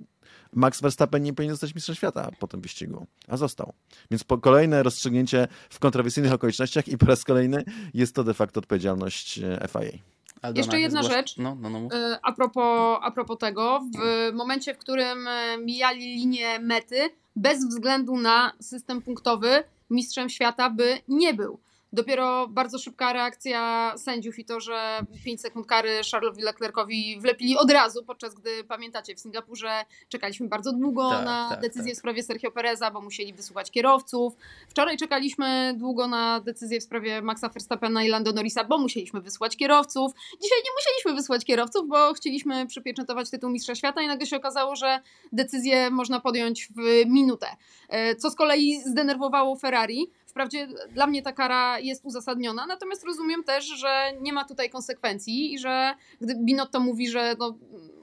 [0.54, 3.74] Max Verstappen nie powinien zostać mistrzem świata po tym wyścigu, a został.
[4.12, 8.60] Więc po kolejne rozstrzygnięcie w kontrowersyjnych okolicznościach i po raz kolejny jest to de facto
[8.60, 10.00] odpowiedzialność e, FIA.
[10.42, 11.80] Aldona, Jeszcze jedna rzecz no, no, no.
[11.94, 13.82] E, a, propos, a propos tego.
[13.98, 20.70] W momencie, w którym e, mijali linię mety, bez względu na system punktowy, mistrzem świata
[20.70, 21.60] by nie był.
[21.94, 27.72] Dopiero bardzo szybka reakcja sędziów i to, że 5 sekund kary Charlesowi Leclercowi wlepili od
[27.72, 31.96] razu, podczas gdy pamiętacie, w Singapurze czekaliśmy bardzo długo tak, na tak, decyzję tak.
[31.96, 34.34] w sprawie Sergio Pereza, bo musieli wysłuchać kierowców.
[34.70, 39.58] Wczoraj czekaliśmy długo na decyzję w sprawie Maxa Verstappena i Lando Norrisa, bo musieliśmy wysłać
[39.58, 40.12] kierowców.
[40.42, 44.76] Dzisiaj nie musieliśmy wysłać kierowców, bo chcieliśmy przypieczętować tytuł Mistrza Świata i nagle się okazało,
[44.76, 45.00] że
[45.32, 47.48] decyzję można podjąć w minutę.
[47.90, 53.44] E, co z kolei zdenerwowało Ferrari, Wprawdzie dla mnie ta kara jest uzasadniona, natomiast rozumiem
[53.44, 57.58] też, że nie ma tutaj konsekwencji i że gdy Binotto mówi, że no, okej,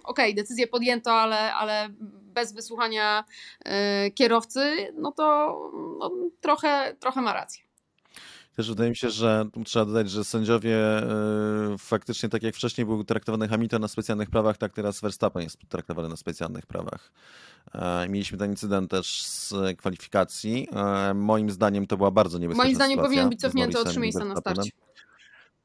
[0.04, 1.88] okay, decyzję podjęto, ale, ale
[2.34, 3.24] bez wysłuchania
[4.06, 5.56] y, kierowcy, no to
[5.98, 7.64] no, trochę, trochę ma rację.
[8.56, 11.02] Też wydaje mi się, że trzeba dodać, że sędziowie
[11.74, 15.58] y, faktycznie, tak jak wcześniej był traktowany Hamilton na specjalnych prawach, tak teraz Verstappen jest
[15.68, 17.12] traktowany na specjalnych prawach.
[17.72, 20.68] E, mieliśmy ten incydent też z kwalifikacji.
[20.72, 24.00] E, moim zdaniem to była bardzo niebezpieczna Moim zdaniem sytuacja powinien być cofnięty o trzy
[24.00, 24.70] miejsca na starcie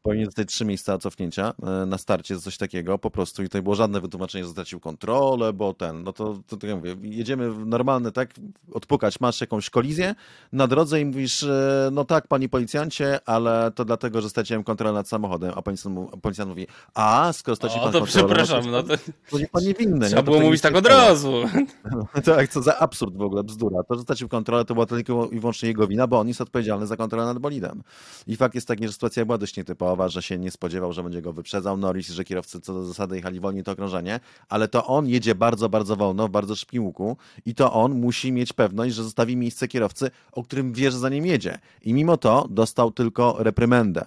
[0.02, 3.76] powinien dostać trzy miejsca cofnięcia e, na starcie, coś takiego po prostu i tutaj było
[3.76, 8.12] żadne wytłumaczenie, że stracił kontrolę, bo ten, no to, to tak jak mówię, jedziemy normalny,
[8.12, 8.30] tak,
[8.74, 10.16] odpukać, masz jakąś kolizję
[10.52, 14.94] na drodze i mówisz, e, no tak, panie policjancie, ale to dlatego, że straciłem kontrolę
[14.94, 18.94] nad samochodem, a policjant, policjant mówi, a, skoro stracił pan to przepraszam, no to...
[19.32, 20.08] To nie pan niewinny.
[20.08, 20.26] Trzeba nie?
[20.26, 21.34] było mówić tak od razu.
[22.26, 23.84] tak, co za absurd w ogóle, bzdura.
[23.84, 26.88] To, że stracił kontrolę, to była tylko i wyłącznie jego wina, bo on jest odpowiedzialny
[26.88, 27.84] za kontrolę nad bolidem.
[28.28, 31.22] I fakt jest taki, że sytuacja była dość nietypowa, że się nie spodziewał, że będzie
[31.22, 35.08] go wyprzedzał Norris, że kierowcy co do zasady jechali wolniej to okrążenie, ale to on
[35.08, 39.04] jedzie bardzo, bardzo wolno, w bardzo szybkim łuku i to on musi mieć pewność, że
[39.04, 41.60] zostawi miejsce kierowcy, o którym wie, że za nim jedzie.
[41.82, 44.06] I mimo to dostał tylko reprymendę.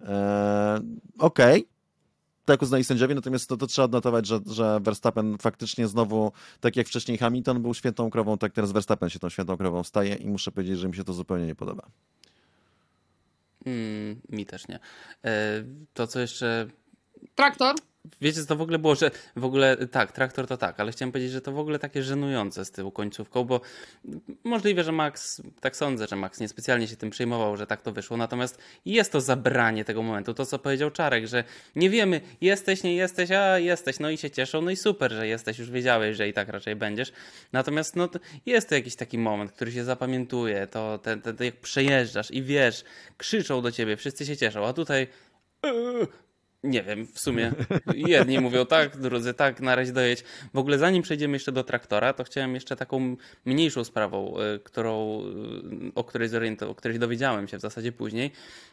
[0.00, 0.08] Eee,
[1.18, 1.72] Okej, okay
[2.44, 6.86] tak uznali sędziowie, natomiast to, to trzeba odnotować, że, że Verstappen faktycznie znowu, tak jak
[6.86, 10.52] wcześniej Hamilton był świętą krową, tak teraz Verstappen się tą świętą krową staje i muszę
[10.52, 11.82] powiedzieć, że mi się to zupełnie nie podoba.
[13.66, 14.78] Mm, mi też nie.
[15.24, 16.66] E, to, co jeszcze.
[17.34, 17.74] Traktor?
[18.20, 21.12] Wiecie, co to w ogóle było, że w ogóle tak, traktor to tak, ale chciałem
[21.12, 23.60] powiedzieć, że to w ogóle takie żenujące z tyłu końcówką, bo
[24.44, 28.16] możliwe, że Max, tak sądzę, że Max niespecjalnie się tym przejmował, że tak to wyszło,
[28.16, 31.44] natomiast jest to zabranie tego momentu, to co powiedział Czarek, że
[31.76, 35.26] nie wiemy, jesteś, nie jesteś, a jesteś, no i się cieszą, no i super, że
[35.26, 37.12] jesteś, już wiedziałeś, że i tak raczej będziesz,
[37.52, 38.08] natomiast no
[38.46, 42.84] jest to jakiś taki moment, który się zapamiętuje, to ten jak przejeżdżasz i wiesz,
[43.16, 45.06] krzyczą do ciebie, wszyscy się cieszą, a tutaj
[45.64, 46.06] yy,
[46.62, 47.52] Nie wiem, w sumie
[47.94, 50.24] jedni mówią tak, drudzy tak, na razie dojedź.
[50.54, 55.20] W ogóle zanim przejdziemy jeszcze do traktora, to chciałem jeszcze taką mniejszą sprawą, y, którą,
[55.20, 56.28] y, o, której
[56.68, 58.30] o której dowiedziałem się w zasadzie później,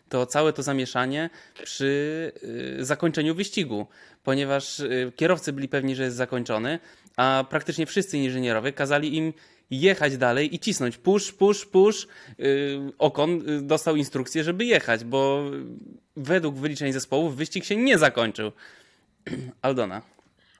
[0.09, 1.29] to całe to zamieszanie
[1.63, 2.31] przy
[2.79, 3.87] y, zakończeniu wyścigu,
[4.23, 4.81] ponieważ
[5.15, 6.79] kierowcy byli pewni, że jest zakończony,
[7.17, 9.33] a praktycznie wszyscy inżynierowie kazali im
[9.71, 12.07] jechać dalej i cisnąć push, push, push.
[12.97, 15.43] Okon dostał instrukcję, żeby jechać, bo
[16.15, 18.51] według wyliczeń zespołów wyścig się nie zakończył.
[19.61, 20.01] Aldona.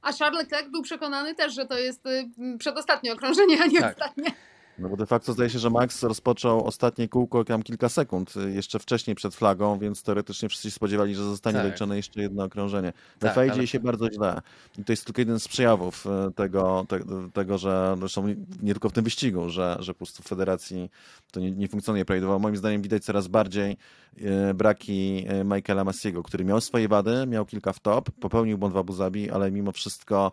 [0.01, 3.93] A Charles Leclerc był przekonany też, że to jest y, przedostatnie okrążenie, a nie tak.
[3.93, 4.31] ostatnie.
[4.79, 8.51] No bo de facto zdaje się, że Max rozpoczął ostatnie kółko tam kilka sekund, y,
[8.51, 11.63] jeszcze wcześniej przed flagą, więc teoretycznie wszyscy się spodziewali, że zostanie tak.
[11.65, 12.93] doliczone jeszcze jedno okrążenie.
[13.19, 13.51] Tak, ale...
[13.51, 14.41] dzieje się bardzo źle.
[14.77, 16.99] I to jest tylko jeden z przejawów y, tego, te,
[17.33, 18.27] tego że zresztą
[18.61, 20.89] nie tylko w tym wyścigu, że, że po prostu w federacji
[21.31, 22.39] to nie, nie funkcjonuje prawidłowo.
[22.39, 23.77] Moim zdaniem widać coraz bardziej
[24.21, 28.77] e, braki Michaela Massiego, który miał swoje wady, miał kilka w top, popełnił błąd w
[28.77, 30.31] Abu Zabi, ale mimo wszystko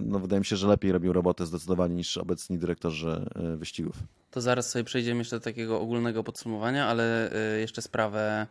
[0.00, 3.96] no, wydaje mi się, że lepiej robił robotę zdecydowanie niż obecni dyrektorzy wyścigów.
[4.30, 8.46] To zaraz sobie przejdziemy jeszcze do takiego ogólnego podsumowania, ale jeszcze sprawę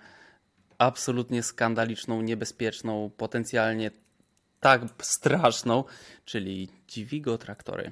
[0.77, 3.91] absolutnie skandaliczną, niebezpieczną, potencjalnie
[4.59, 5.83] tak straszną,
[6.25, 7.91] czyli Dziwigo traktory.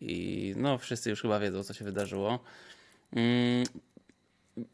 [0.00, 2.38] I no, wszyscy już chyba wiedzą, co się wydarzyło.
[3.12, 3.64] Mm,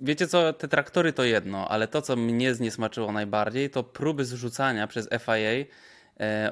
[0.01, 4.87] wiecie co, te traktory to jedno, ale to, co mnie zniesmaczyło najbardziej, to próby zrzucania
[4.87, 5.67] przez FIA e,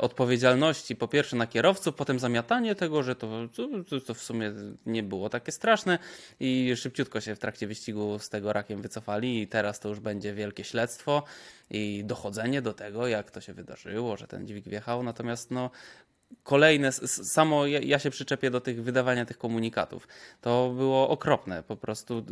[0.00, 3.48] odpowiedzialności po pierwsze na kierowców, potem zamiatanie tego, że to,
[3.88, 4.52] to, to, w sumie
[4.86, 5.98] nie było takie straszne
[6.40, 10.34] i szybciutko się w trakcie wyścigu z tego rakiem wycofali i teraz to już będzie
[10.34, 11.22] wielkie śledztwo
[11.70, 15.70] i dochodzenie do tego, jak to się wydarzyło, że ten dźwig wjechał, natomiast no
[16.42, 20.08] kolejne, samo ja się przyczepię do tych wydawania tych komunikatów.
[20.40, 22.24] To było okropne, po prostu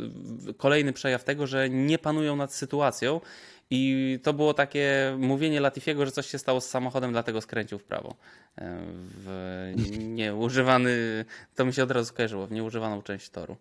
[0.57, 3.21] kolejny przejaw tego, że nie panują nad sytuacją
[3.69, 7.83] i to było takie mówienie Latifiego, że coś się stało z samochodem, dlatego skręcił w
[7.83, 8.15] prawo.
[8.57, 13.57] E, w nieużywany, to mi się od razu skojarzyło, w nieużywaną część toru.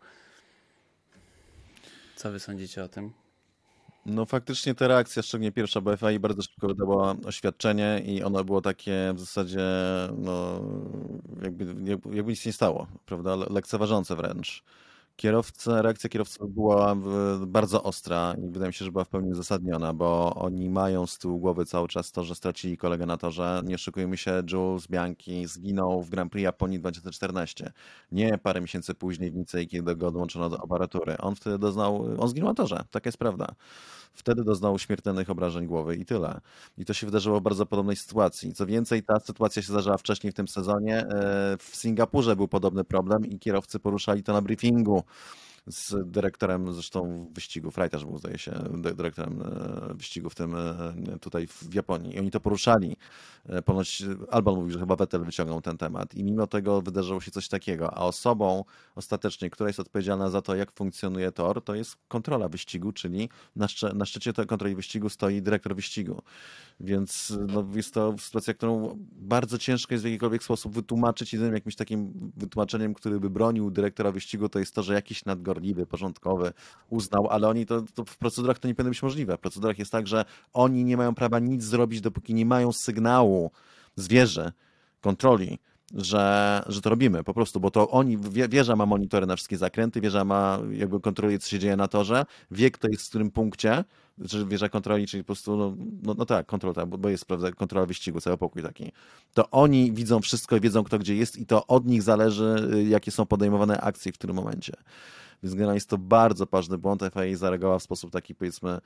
[2.16, 3.21] Co wy sądzicie o tym?
[4.06, 9.12] No faktycznie ta reakcja, szczególnie pierwsza BFI, bardzo szybko wydała oświadczenie i ono było takie
[9.14, 9.60] w zasadzie,
[10.18, 10.60] no,
[11.42, 11.64] jakby,
[12.16, 14.62] jakby nic nie stało, prawda, lekceważące wręcz.
[15.16, 16.96] Kierowca, reakcja kierowców była
[17.46, 21.18] bardzo ostra i wydaje mi się, że była w pełni uzasadniona, bo oni mają z
[21.18, 23.62] tyłu głowy cały czas to, że stracili kolegę na torze.
[23.64, 27.72] Nie oszukujmy się, Jules Bianchi zginął w Grand Prix Japonii 2014.
[28.12, 31.18] Nie parę miesięcy później w Nicei, kiedy go odłączono do aparatury.
[31.18, 33.54] On wtedy doznał, on zginął na torze, taka jest prawda.
[34.14, 36.40] Wtedy doznał śmiertelnych obrażeń głowy i tyle.
[36.78, 38.54] I to się wydarzyło w bardzo podobnej sytuacji.
[38.54, 40.98] Co więcej, ta sytuacja się zdarzyła wcześniej w tym sezonie.
[40.98, 45.02] E, w Singapurze był podobny problem i kierowcy poruszali to na briefingu
[45.66, 48.52] z dyrektorem zresztą wyścigów, Reiter był zdaje się
[48.94, 52.96] dyrektorem e, wyścigu w tym e, tutaj w Japonii i oni to poruszali.
[53.46, 57.30] E, ponoć Alban mówił, że chyba Vettel wyciągnął ten temat i mimo tego wydarzyło się
[57.30, 61.96] coś takiego, a osobą ostatecznie, która jest odpowiedzialna za to, jak funkcjonuje tor, to jest
[62.08, 66.22] kontrola wyścigu, czyli na, szcze, na szczycie tej kontroli wyścigu stoi dyrektor wyścigu.
[66.80, 71.32] Więc no, jest to sytuacja, którą bardzo ciężko jest w jakikolwiek sposób wytłumaczyć.
[71.32, 75.86] Jedynym jakimś takim wytłumaczeniem, który by bronił dyrektora wyścigu, to jest to, że jakiś nadgorliwy,
[75.86, 76.52] porządkowy
[76.90, 79.36] uznał, ale oni to, to w procedurach to nie powinno być możliwe.
[79.36, 83.50] W procedurach jest tak, że oni nie mają prawa nic zrobić, dopóki nie mają sygnału
[83.96, 84.52] zwierzę,
[85.00, 85.58] kontroli,
[85.94, 90.00] że, że to robimy po prostu, bo to oni, wieża ma monitory na wszystkie zakręty,
[90.00, 93.84] wieża ma, jakby kontroluje, co się dzieje na torze, wie, kto jest w którym punkcie,
[94.28, 97.52] czy wieża kontroli, czyli po prostu, no, no, no tak, kontrola, tak, bo jest prawda,
[97.52, 98.92] kontrola wyścigu, cały pokój taki.
[99.34, 102.84] To oni widzą wszystko i wiedzą, kto gdzie jest i to od nich zależy, y,
[102.84, 104.72] jakie są podejmowane akcje w którym momencie.
[105.42, 107.02] Więc generalnie jest to bardzo ważny błąd.
[107.02, 108.78] FIA zareagowała w sposób taki, powiedzmy,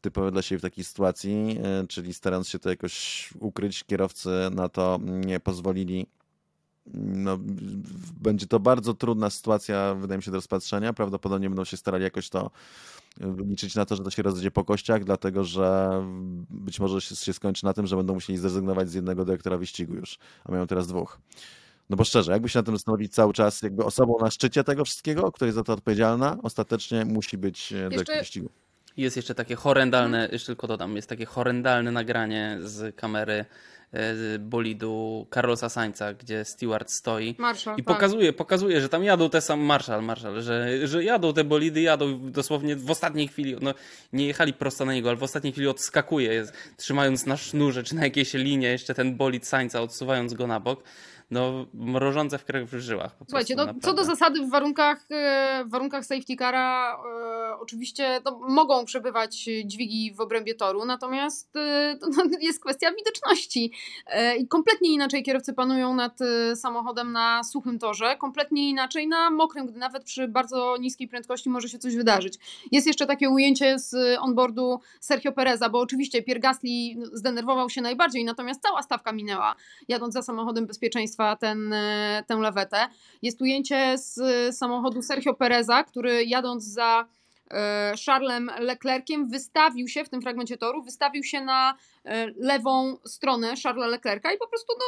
[0.00, 4.68] typowy dla siebie w takiej sytuacji, y, czyli starając się to jakoś ukryć, kierowcy na
[4.68, 6.06] to nie pozwolili
[6.94, 7.38] no,
[8.20, 10.92] będzie to bardzo trudna sytuacja, wydaje mi się, do rozpatrzenia.
[10.92, 12.50] Prawdopodobnie będą się starali jakoś to
[13.46, 15.90] liczyć na to, że to się rozejdzie po kościach, dlatego że
[16.50, 20.18] być może się skończy na tym, że będą musieli zrezygnować z jednego dyrektora wyścigu już,
[20.44, 21.18] a mają teraz dwóch.
[21.90, 24.84] No bo szczerze, jakby się na tym zastanowić cały czas, jakby osobą na szczycie tego
[24.84, 28.18] wszystkiego, która jest za to odpowiedzialna, ostatecznie musi być e, dyrektor Jeszcze...
[28.18, 28.48] wyścigu.
[28.96, 33.44] Jest jeszcze takie horrendalne, jeszcze tylko dodam, jest takie horrendalne nagranie z kamery
[33.92, 37.94] E, bolidu Carlosa Sańca, gdzie Stewart stoi Marshall, i tak.
[37.94, 42.30] pokazuje, pokazuje, że tam jadą te same Marshall, Marshall że, że jadą te bolidy, jadą
[42.30, 43.74] dosłownie w ostatniej chwili, no
[44.12, 46.46] nie jechali prosto na niego, ale w ostatniej chwili odskakuje,
[46.76, 50.82] trzymając na sznurze czy na jakiejś linie jeszcze ten bolid Sańca, odsuwając go na bok.
[51.30, 53.16] No, mrożące w krew w żyłach.
[53.16, 57.56] Po Słuchajcie, prostu, no, co do zasady w warunkach, e, w warunkach safety cara e,
[57.60, 63.72] oczywiście no, mogą przebywać dźwigi w obrębie toru, natomiast e, to, no, jest kwestia widoczności
[64.06, 66.18] e, i kompletnie inaczej kierowcy panują nad
[66.54, 71.68] samochodem na suchym torze, kompletnie inaczej na mokrym, gdy nawet przy bardzo niskiej prędkości może
[71.68, 72.38] się coś wydarzyć.
[72.72, 76.70] Jest jeszcze takie ujęcie z onboardu Sergio Pereza, bo oczywiście Pierre Gasly
[77.12, 79.54] zdenerwował się najbardziej, natomiast cała stawka minęła,
[79.88, 82.88] jadąc za samochodem bezpieczeństwa ten, e, tę lawetę.
[83.22, 84.20] Jest ujęcie z
[84.56, 87.06] samochodu Sergio Pereza, który jadąc za
[87.50, 91.74] e, Charlesem Leclerciem wystawił się w tym fragmencie toru, wystawił się na
[92.04, 94.84] e, lewą stronę Charlesa Leclerca i po prostu no,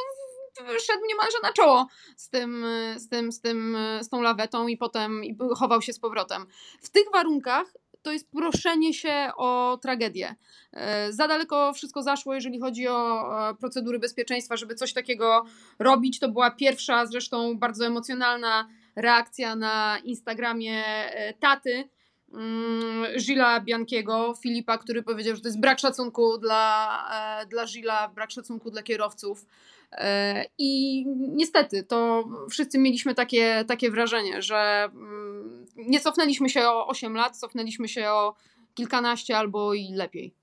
[0.79, 1.87] szedł niemalże na czoło
[2.17, 2.65] z, tym,
[2.97, 5.23] z, tym, z, tym, z tą lawetą i potem
[5.57, 6.47] chował się z powrotem.
[6.83, 7.67] W tych warunkach
[8.09, 10.35] to jest proszenie się o tragedię.
[10.73, 15.45] E, Za daleko wszystko zaszło, jeżeli chodzi o e, procedury bezpieczeństwa, żeby coś takiego
[15.79, 16.19] robić.
[16.19, 21.89] To była pierwsza, zresztą bardzo emocjonalna reakcja na Instagramie e, taty.
[22.33, 28.71] mm, Gila Biankiego, Filipa, który powiedział, że to jest brak szacunku dla, dla brak szacunku
[28.71, 29.47] dla kierowców.
[29.93, 36.87] E, I niestety to wszyscy mieliśmy takie, takie wrażenie, że mm, nie cofnęliśmy się o
[36.87, 38.35] 8 lat, cofnęliśmy się o
[38.75, 40.35] kilkanaście albo i lepiej.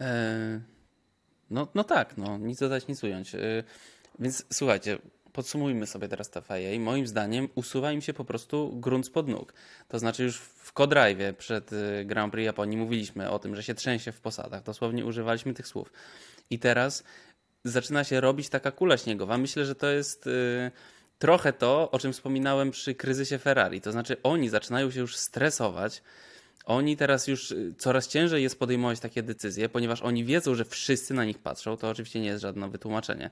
[0.00, 0.60] E,
[1.50, 3.34] No, no tak, no, nic dodać, nic ująć.
[3.34, 3.64] E,
[4.18, 4.98] Więc słuchajcie,
[5.32, 6.80] podsumujmy sobie teraz te FIA.
[6.80, 9.54] Moim zdaniem usuwa im się po prostu grunt spod nóg.
[9.88, 11.70] To znaczy już w co-drive przed
[12.04, 14.62] Grand Prix Japonii mówiliśmy o tym, że się trzęsie w posadach.
[14.62, 15.92] Dosłownie używaliśmy tych słów.
[16.50, 17.04] I teraz
[17.64, 19.38] zaczyna się robić taka kula śniegowa.
[19.38, 20.70] Myślę, że to jest y,
[21.18, 23.80] trochę to, o czym wspominałem przy kryzysie Ferrari.
[23.80, 26.02] To znaczy, oni zaczynają się już stresować.
[26.64, 31.14] Oni teraz już y, coraz ciężej jest podejmować takie decyzje, ponieważ oni wiedzą, że wszyscy
[31.14, 31.76] na nich patrzą.
[31.76, 33.30] To oczywiście nie jest żadne wytłumaczenie.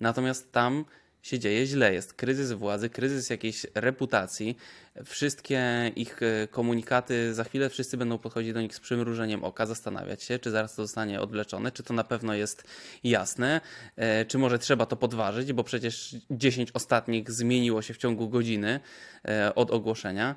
[0.00, 0.84] Natomiast tam
[1.22, 1.94] się dzieje źle.
[1.94, 4.56] Jest kryzys władzy, kryzys jakiejś reputacji.
[5.04, 10.22] Wszystkie ich e, komunikaty, za chwilę wszyscy będą podchodzić do nich z przymrużeniem oka, zastanawiać
[10.22, 12.64] się, czy zaraz to zostanie odwleczone, czy to na pewno jest
[13.04, 13.60] jasne,
[13.96, 18.80] e, czy może trzeba to podważyć, bo przecież 10 ostatnich zmieniło się w ciągu godziny
[19.28, 20.34] e, od ogłoszenia.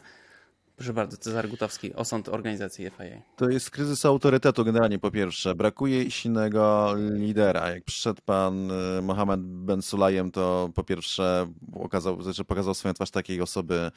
[0.76, 3.22] Proszę bardzo, Cezary Gutowski, osąd organizacji FIA.
[3.36, 5.56] To jest kryzys autorytetu generalnie po pierwsze.
[5.56, 7.70] Brakuje silnego lidera.
[7.70, 13.12] Jak przyszedł pan y, Mohamed Ben Sulajem, to po pierwsze okazał, znaczy pokazał swoją twarz
[13.12, 13.92] takiej osoby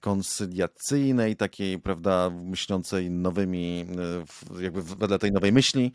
[0.00, 3.86] konsyliacyjnej, takiej, prawda, myślącej nowymi,
[4.58, 5.92] y, jakby wedle tej nowej myśli.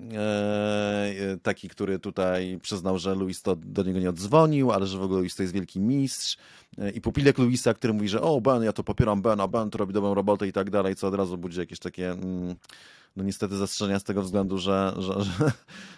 [0.00, 5.02] E, Taki, który tutaj przyznał, że Luis to do niego nie odzwonił, ale że w
[5.02, 6.36] ogóle Luis to jest wielki mistrz.
[6.78, 9.78] E, I pupilek Luisa, który mówi, że o Ben, ja to popieram Bena, Ben to
[9.78, 12.54] robi dobrą robotę i tak dalej, co od razu budzi jakieś takie, mm,
[13.16, 15.52] no niestety zastrzeżenia z tego względu, że, że, że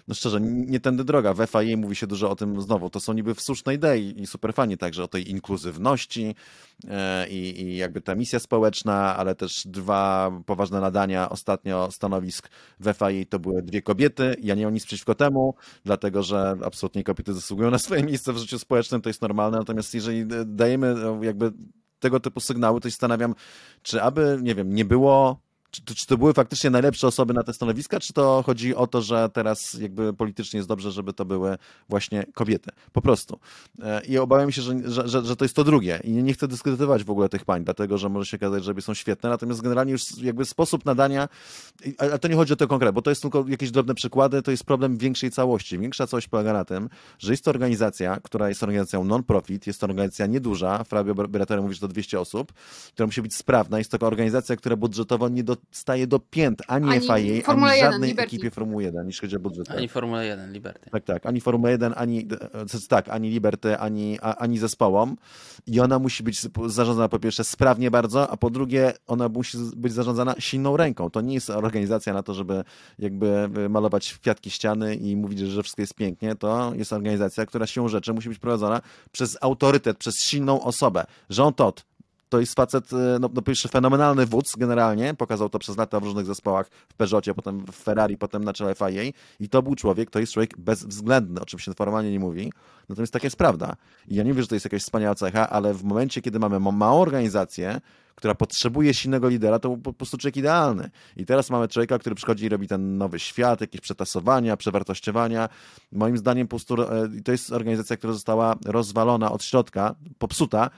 [0.09, 1.35] no szczerze, nie tędy droga.
[1.35, 2.91] W FIA mówi się dużo o tym znowu.
[2.91, 6.35] To są niby słuszne idei i super fani także o tej inkluzywności
[6.89, 12.49] e, i, i jakby ta misja społeczna, ale też dwa poważne nadania ostatnio stanowisk
[12.81, 14.37] w FIA to były dwie kobiety.
[14.43, 18.39] Ja nie mam nic przeciwko temu, dlatego że absolutnie kobiety zasługują na swoje miejsce w
[18.39, 19.59] życiu społecznym, to jest normalne.
[19.59, 21.53] Natomiast jeżeli dajemy e, jakby
[21.99, 23.35] tego typu sygnały, to się zastanawiam,
[23.83, 27.43] czy aby, nie wiem, nie było czy to, czy to były faktycznie najlepsze osoby na
[27.43, 31.25] te stanowiska, czy to chodzi o to, że teraz jakby politycznie jest dobrze, żeby to
[31.25, 32.71] były właśnie kobiety?
[32.93, 33.39] Po prostu.
[33.83, 36.01] E, I obawiam się, że, że, że, to jest to drugie.
[36.05, 38.95] I nie, chcę dyskredytować w ogóle tych pań, dlatego że może się okazać, że są
[38.95, 41.29] świetne, natomiast generalnie już jakby sposób nadania,
[41.99, 44.51] ale to nie chodzi o to konkret, bo to jest tylko jakieś drobne przykłady, to
[44.51, 45.79] jest problem większej całości.
[45.79, 49.87] Większa całość polega na tym, że jest to organizacja, która jest organizacją non-profit, jest to
[49.87, 52.53] organizacja nieduża, Fabio Beratore mówi, że to 200 osób,
[52.93, 53.79] która musi być sprawna.
[53.79, 57.93] Jest to organizacja, która budżetowo nie dostaje do pięt ani, Ani FIA, Formuła ani 1,
[57.93, 58.29] żadnej Liberty.
[58.37, 59.71] ekipie Formuły 1, jeśli chodzi o budżet.
[59.71, 60.91] Ani Formuła 1, Liberty.
[60.91, 61.27] Tak, tak.
[61.27, 62.29] Ani Formuła 1, ani,
[62.75, 65.17] e, tak, ani Liberty, ani, a- ani zespołom.
[65.67, 69.93] I ona musi być zarządzana po pierwsze sprawnie bardzo, a po drugie ona musi być
[69.93, 71.11] zarządzana silną ręką.
[71.11, 72.65] To nie jest organizacja na to, żeby
[72.99, 76.35] jakby malować w kwiatki ściany i mówić, że wszystko jest pięknie.
[76.35, 78.81] To jest organizacja, która siłą rzeczy musi być prowadzona
[79.13, 81.05] przez autorytet, przez silną osobę.
[81.39, 81.85] Jean Todt,
[82.29, 86.27] to jest facet, e, no, no fenomenalny wódz generalnie, pokazał to przez lata w różnych
[86.27, 90.19] zespołach, w Peugeotie, potem w Ferrari, potem na czele FIA i to był człowiek, to
[90.19, 92.53] jest człowiek bezwzględny, o czym się formalnie nie mówi,
[92.89, 93.77] natomiast taka jest prawda.
[94.09, 96.61] I ja nie wiem, że to jest jakaś wspaniała cecha, ale w momencie, kiedy mamy
[96.61, 97.81] ma- małą organizację,
[98.17, 100.91] która potrzebuje silnego lidera, to po prostu człowiek idealny.
[101.17, 105.49] I teraz mamy człowieka, który przychodzi i robi ten nowy świat, jakieś przetasowania, przewartościowania.
[105.93, 110.71] Moim zdaniem po prostu e, to jest organizacja, która została rozwalona od środka, popsuta,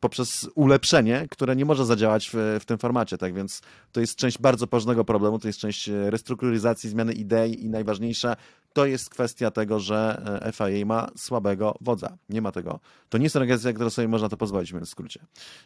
[0.00, 3.18] poprzez ulepszenie, które nie może zadziałać w, w tym formacie.
[3.18, 7.64] Tak więc to jest część bardzo poważnego problemu, to jest część e, restrukturyzacji, zmiany idei
[7.64, 8.36] i najważniejsze
[8.76, 12.16] to jest kwestia tego, że e, FIA ma słabego wodza.
[12.28, 12.80] Nie ma tego.
[13.08, 15.20] To nie jest organizacja, która sobie można to pozwolić, w skrócie.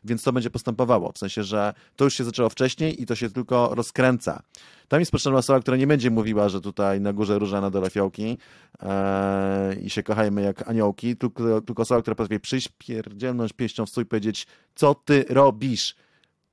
[0.04, 1.12] Więc to będzie postępowało.
[1.12, 4.42] W sensie, że to już się zaczęło wcześniej i to się tylko rozkręca.
[4.88, 7.90] Tam jest potrzebna osoba, która nie będzie mówiła, że tutaj na górze róża, na dole
[7.90, 8.38] fiołki
[8.82, 13.90] e, i się kochajmy jak aniołki, tylko, tylko osoba, która potrafi przyjść, pierdzielnąć pieścią w
[13.90, 15.94] stój i powiedzieć, co ty robisz?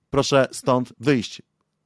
[0.09, 1.41] Proszę stąd wyjść.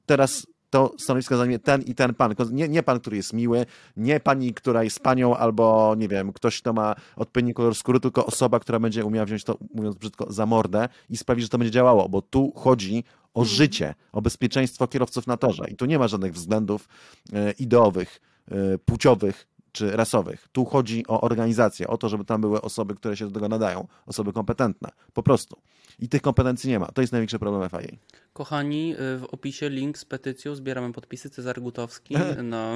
[0.06, 2.34] Teraz to stanowisko zajmie ten i ten pan.
[2.50, 3.66] Nie, nie pan, który jest miły,
[3.96, 8.26] nie pani, która jest panią, albo nie wiem, ktoś, kto ma odpowiedni kolor skóry, tylko
[8.26, 11.70] osoba, która będzie umiała wziąć to, mówiąc brzydko, za mordę i sprawić, że to będzie
[11.70, 13.04] działało, bo tu chodzi
[13.34, 16.88] o życie, o bezpieczeństwo kierowców na torze i tu nie ma żadnych względów
[17.32, 18.20] e, ideowych,
[18.50, 20.48] e, płciowych czy rasowych.
[20.52, 23.86] Tu chodzi o organizację, o to, żeby tam były osoby, które się do tego nadają,
[24.06, 25.56] osoby kompetentne, po prostu.
[25.98, 26.86] I tych kompetencji nie ma.
[26.86, 27.96] To jest największy problem FIA.
[28.32, 32.72] Kochani, y, w opisie link z petycją, zbieramy podpisy, Cezar Gutowski, no,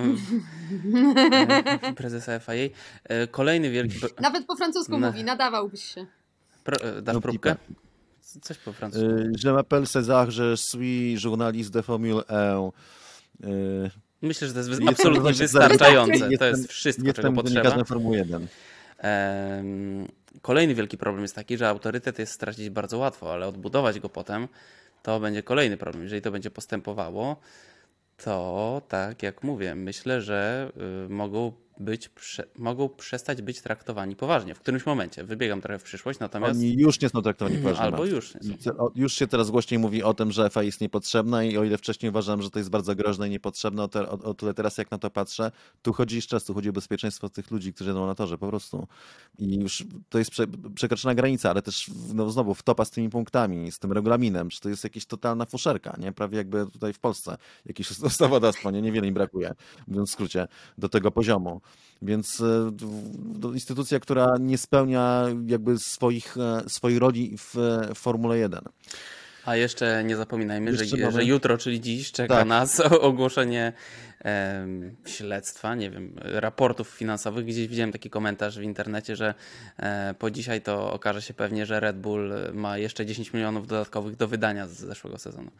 [1.97, 2.53] prezesa FIA.
[2.55, 2.71] Y,
[3.31, 3.99] kolejny wielki...
[4.21, 6.07] Nawet po francusku Na- mówi, nadawałbyś się.
[6.65, 6.89] Pro...
[6.99, 7.57] y, Dasz No, próbkę?
[8.43, 9.07] Coś po francusku.
[9.07, 13.91] Y, Je m'appelle César, je suis journaliste de Formule 1.
[14.23, 16.19] Myślę, że to jest Jestem absolutnie wystarczające.
[16.19, 17.61] To Jestem- jest wszystko, czego Jestem potrzeba.
[17.61, 18.47] dziennikarzem Formuły 1.
[18.99, 20.09] Em,
[20.43, 24.49] Kolejny wielki problem jest taki, że autorytet jest stracić bardzo łatwo, ale odbudować go potem
[25.03, 26.03] to będzie kolejny problem.
[26.05, 27.37] Jeżeli to będzie postępowało,
[28.25, 30.71] to tak jak mówię, myślę, że
[31.07, 35.25] y, mogą być, prze, mogą przestać być traktowani poważnie w którymś momencie.
[35.25, 37.85] Wybiegam trochę w przyszłość, natomiast Oni już nie są traktowani poważnie.
[37.85, 38.35] albo już.
[38.35, 38.71] nie są.
[38.95, 42.11] Już się teraz głośniej mówi o tym, że FA jest niepotrzebna i o ile wcześniej
[42.11, 44.91] uważałem, że to jest bardzo groźne i niepotrzebne, o, te, o, o tyle teraz jak
[44.91, 45.53] na to patrzę,
[45.83, 48.49] tu chodzi jeszcze raz, tu chodzi o bezpieczeństwo tych ludzi, którzy jedą na torze po
[48.49, 48.87] prostu.
[49.39, 53.73] I już to jest prze, przekroczona granica, ale też no, znowu wtopa z tymi punktami,
[53.73, 56.13] z tym regulaminem, że to jest jakaś totalna fuszerka, nie?
[56.13, 58.83] Prawie jakby tutaj w Polsce jakieś ustawodawstwo, nie?
[58.83, 59.55] Niewiele im brakuje,
[59.89, 60.49] mówiąc w skrócie,
[60.79, 61.61] do tego poziomu.
[62.03, 68.61] Więc e, instytucja, która nie spełnia jakby swoich, e, swojej roli w, e, Formule 1.
[69.45, 72.47] A jeszcze nie zapominajmy, Jeszcze że, mamy- że jutro, czyli dziś, czeka Tak.
[72.47, 73.73] nas ogłoszenie
[75.07, 77.45] śledztwa, nie wiem, raportów finansowych.
[77.45, 79.35] Gdzieś widziałem taki komentarz w internecie, że
[80.19, 84.29] po dzisiaj to okaże się pewnie, że Red Bull ma jeszcze 10 milionów dodatkowych do
[84.29, 85.51] wydania z zeszłego sezonu.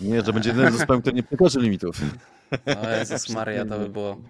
[0.00, 1.96] Nie, że będzie jeden zespołem, który nie przekroczy limitów.
[2.84, 4.20] O Jezus Maria, to by było...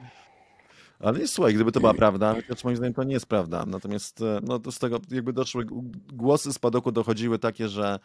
[1.03, 3.65] Ale nie, słuchaj, gdyby to była prawda, chociaż moim zdaniem to nie jest prawda.
[3.67, 5.67] Natomiast e, no, to z tego jakby doszły,
[6.13, 7.99] głosy z padoku dochodziły takie, że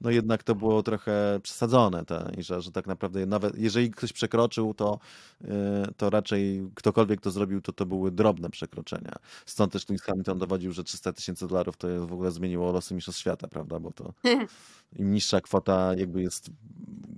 [0.00, 4.12] no jednak to było trochę przesadzone te, i że, że tak naprawdę nawet jeżeli ktoś
[4.12, 4.98] przekroczył, to,
[5.44, 9.16] e, to raczej ktokolwiek to zrobił, to to były drobne przekroczenia.
[9.46, 12.94] Stąd też Lewis Hamilton dowodził, że 300 tysięcy dolarów to jest w ogóle zmieniło losy
[12.94, 14.12] mistrzostw świata, prawda, bo to
[14.98, 16.50] im niższa kwota jakby jest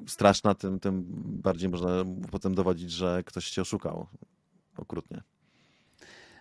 [0.06, 1.04] straszna, tym, tym
[1.42, 1.88] bardziej można
[2.30, 4.06] potem dowodzić, że ktoś cię oszukał.
[4.76, 5.22] Okrutnie.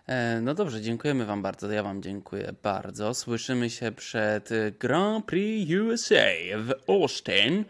[0.06, 1.70] E, No dobrze, dziękujemy Wam bardzo.
[1.72, 3.14] Ja Wam dziękuję bardzo.
[3.14, 7.64] Słyszymy się przed Grand Prix USA w Austin.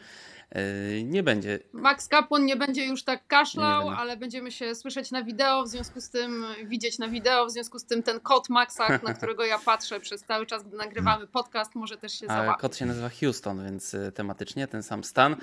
[0.55, 5.23] E, Nie będzie Max Kapłon nie będzie już tak kaszlał, ale będziemy się słyszeć na
[5.25, 8.89] wideo, w związku z tym widzieć na wideo, w związku z tym ten kot Maxa,
[9.03, 12.61] na którego ja patrzę przez cały czas, gdy nagrywamy podcast, może też się załapać.
[12.61, 15.37] kot się nazywa Houston, więc y, tematycznie ten sam stan,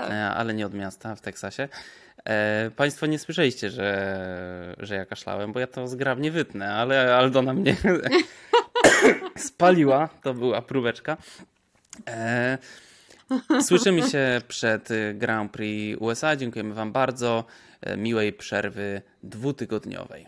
[0.00, 1.68] e, ale nie od miasta w Teksasie.
[2.24, 7.52] E, Państwo nie słyszeliście, że, że ja kaszlałem, bo ja to zgrabnie wytnę, ale Aldona
[7.52, 7.76] mnie
[9.36, 10.08] spaliła.
[10.22, 11.16] To była próbeczka.
[12.08, 12.58] E,
[13.60, 16.36] Słyszymy się przed Grand Prix USA.
[16.36, 17.44] Dziękujemy Wam bardzo.
[17.80, 20.26] E, Miłej przerwy dwutygodniowej.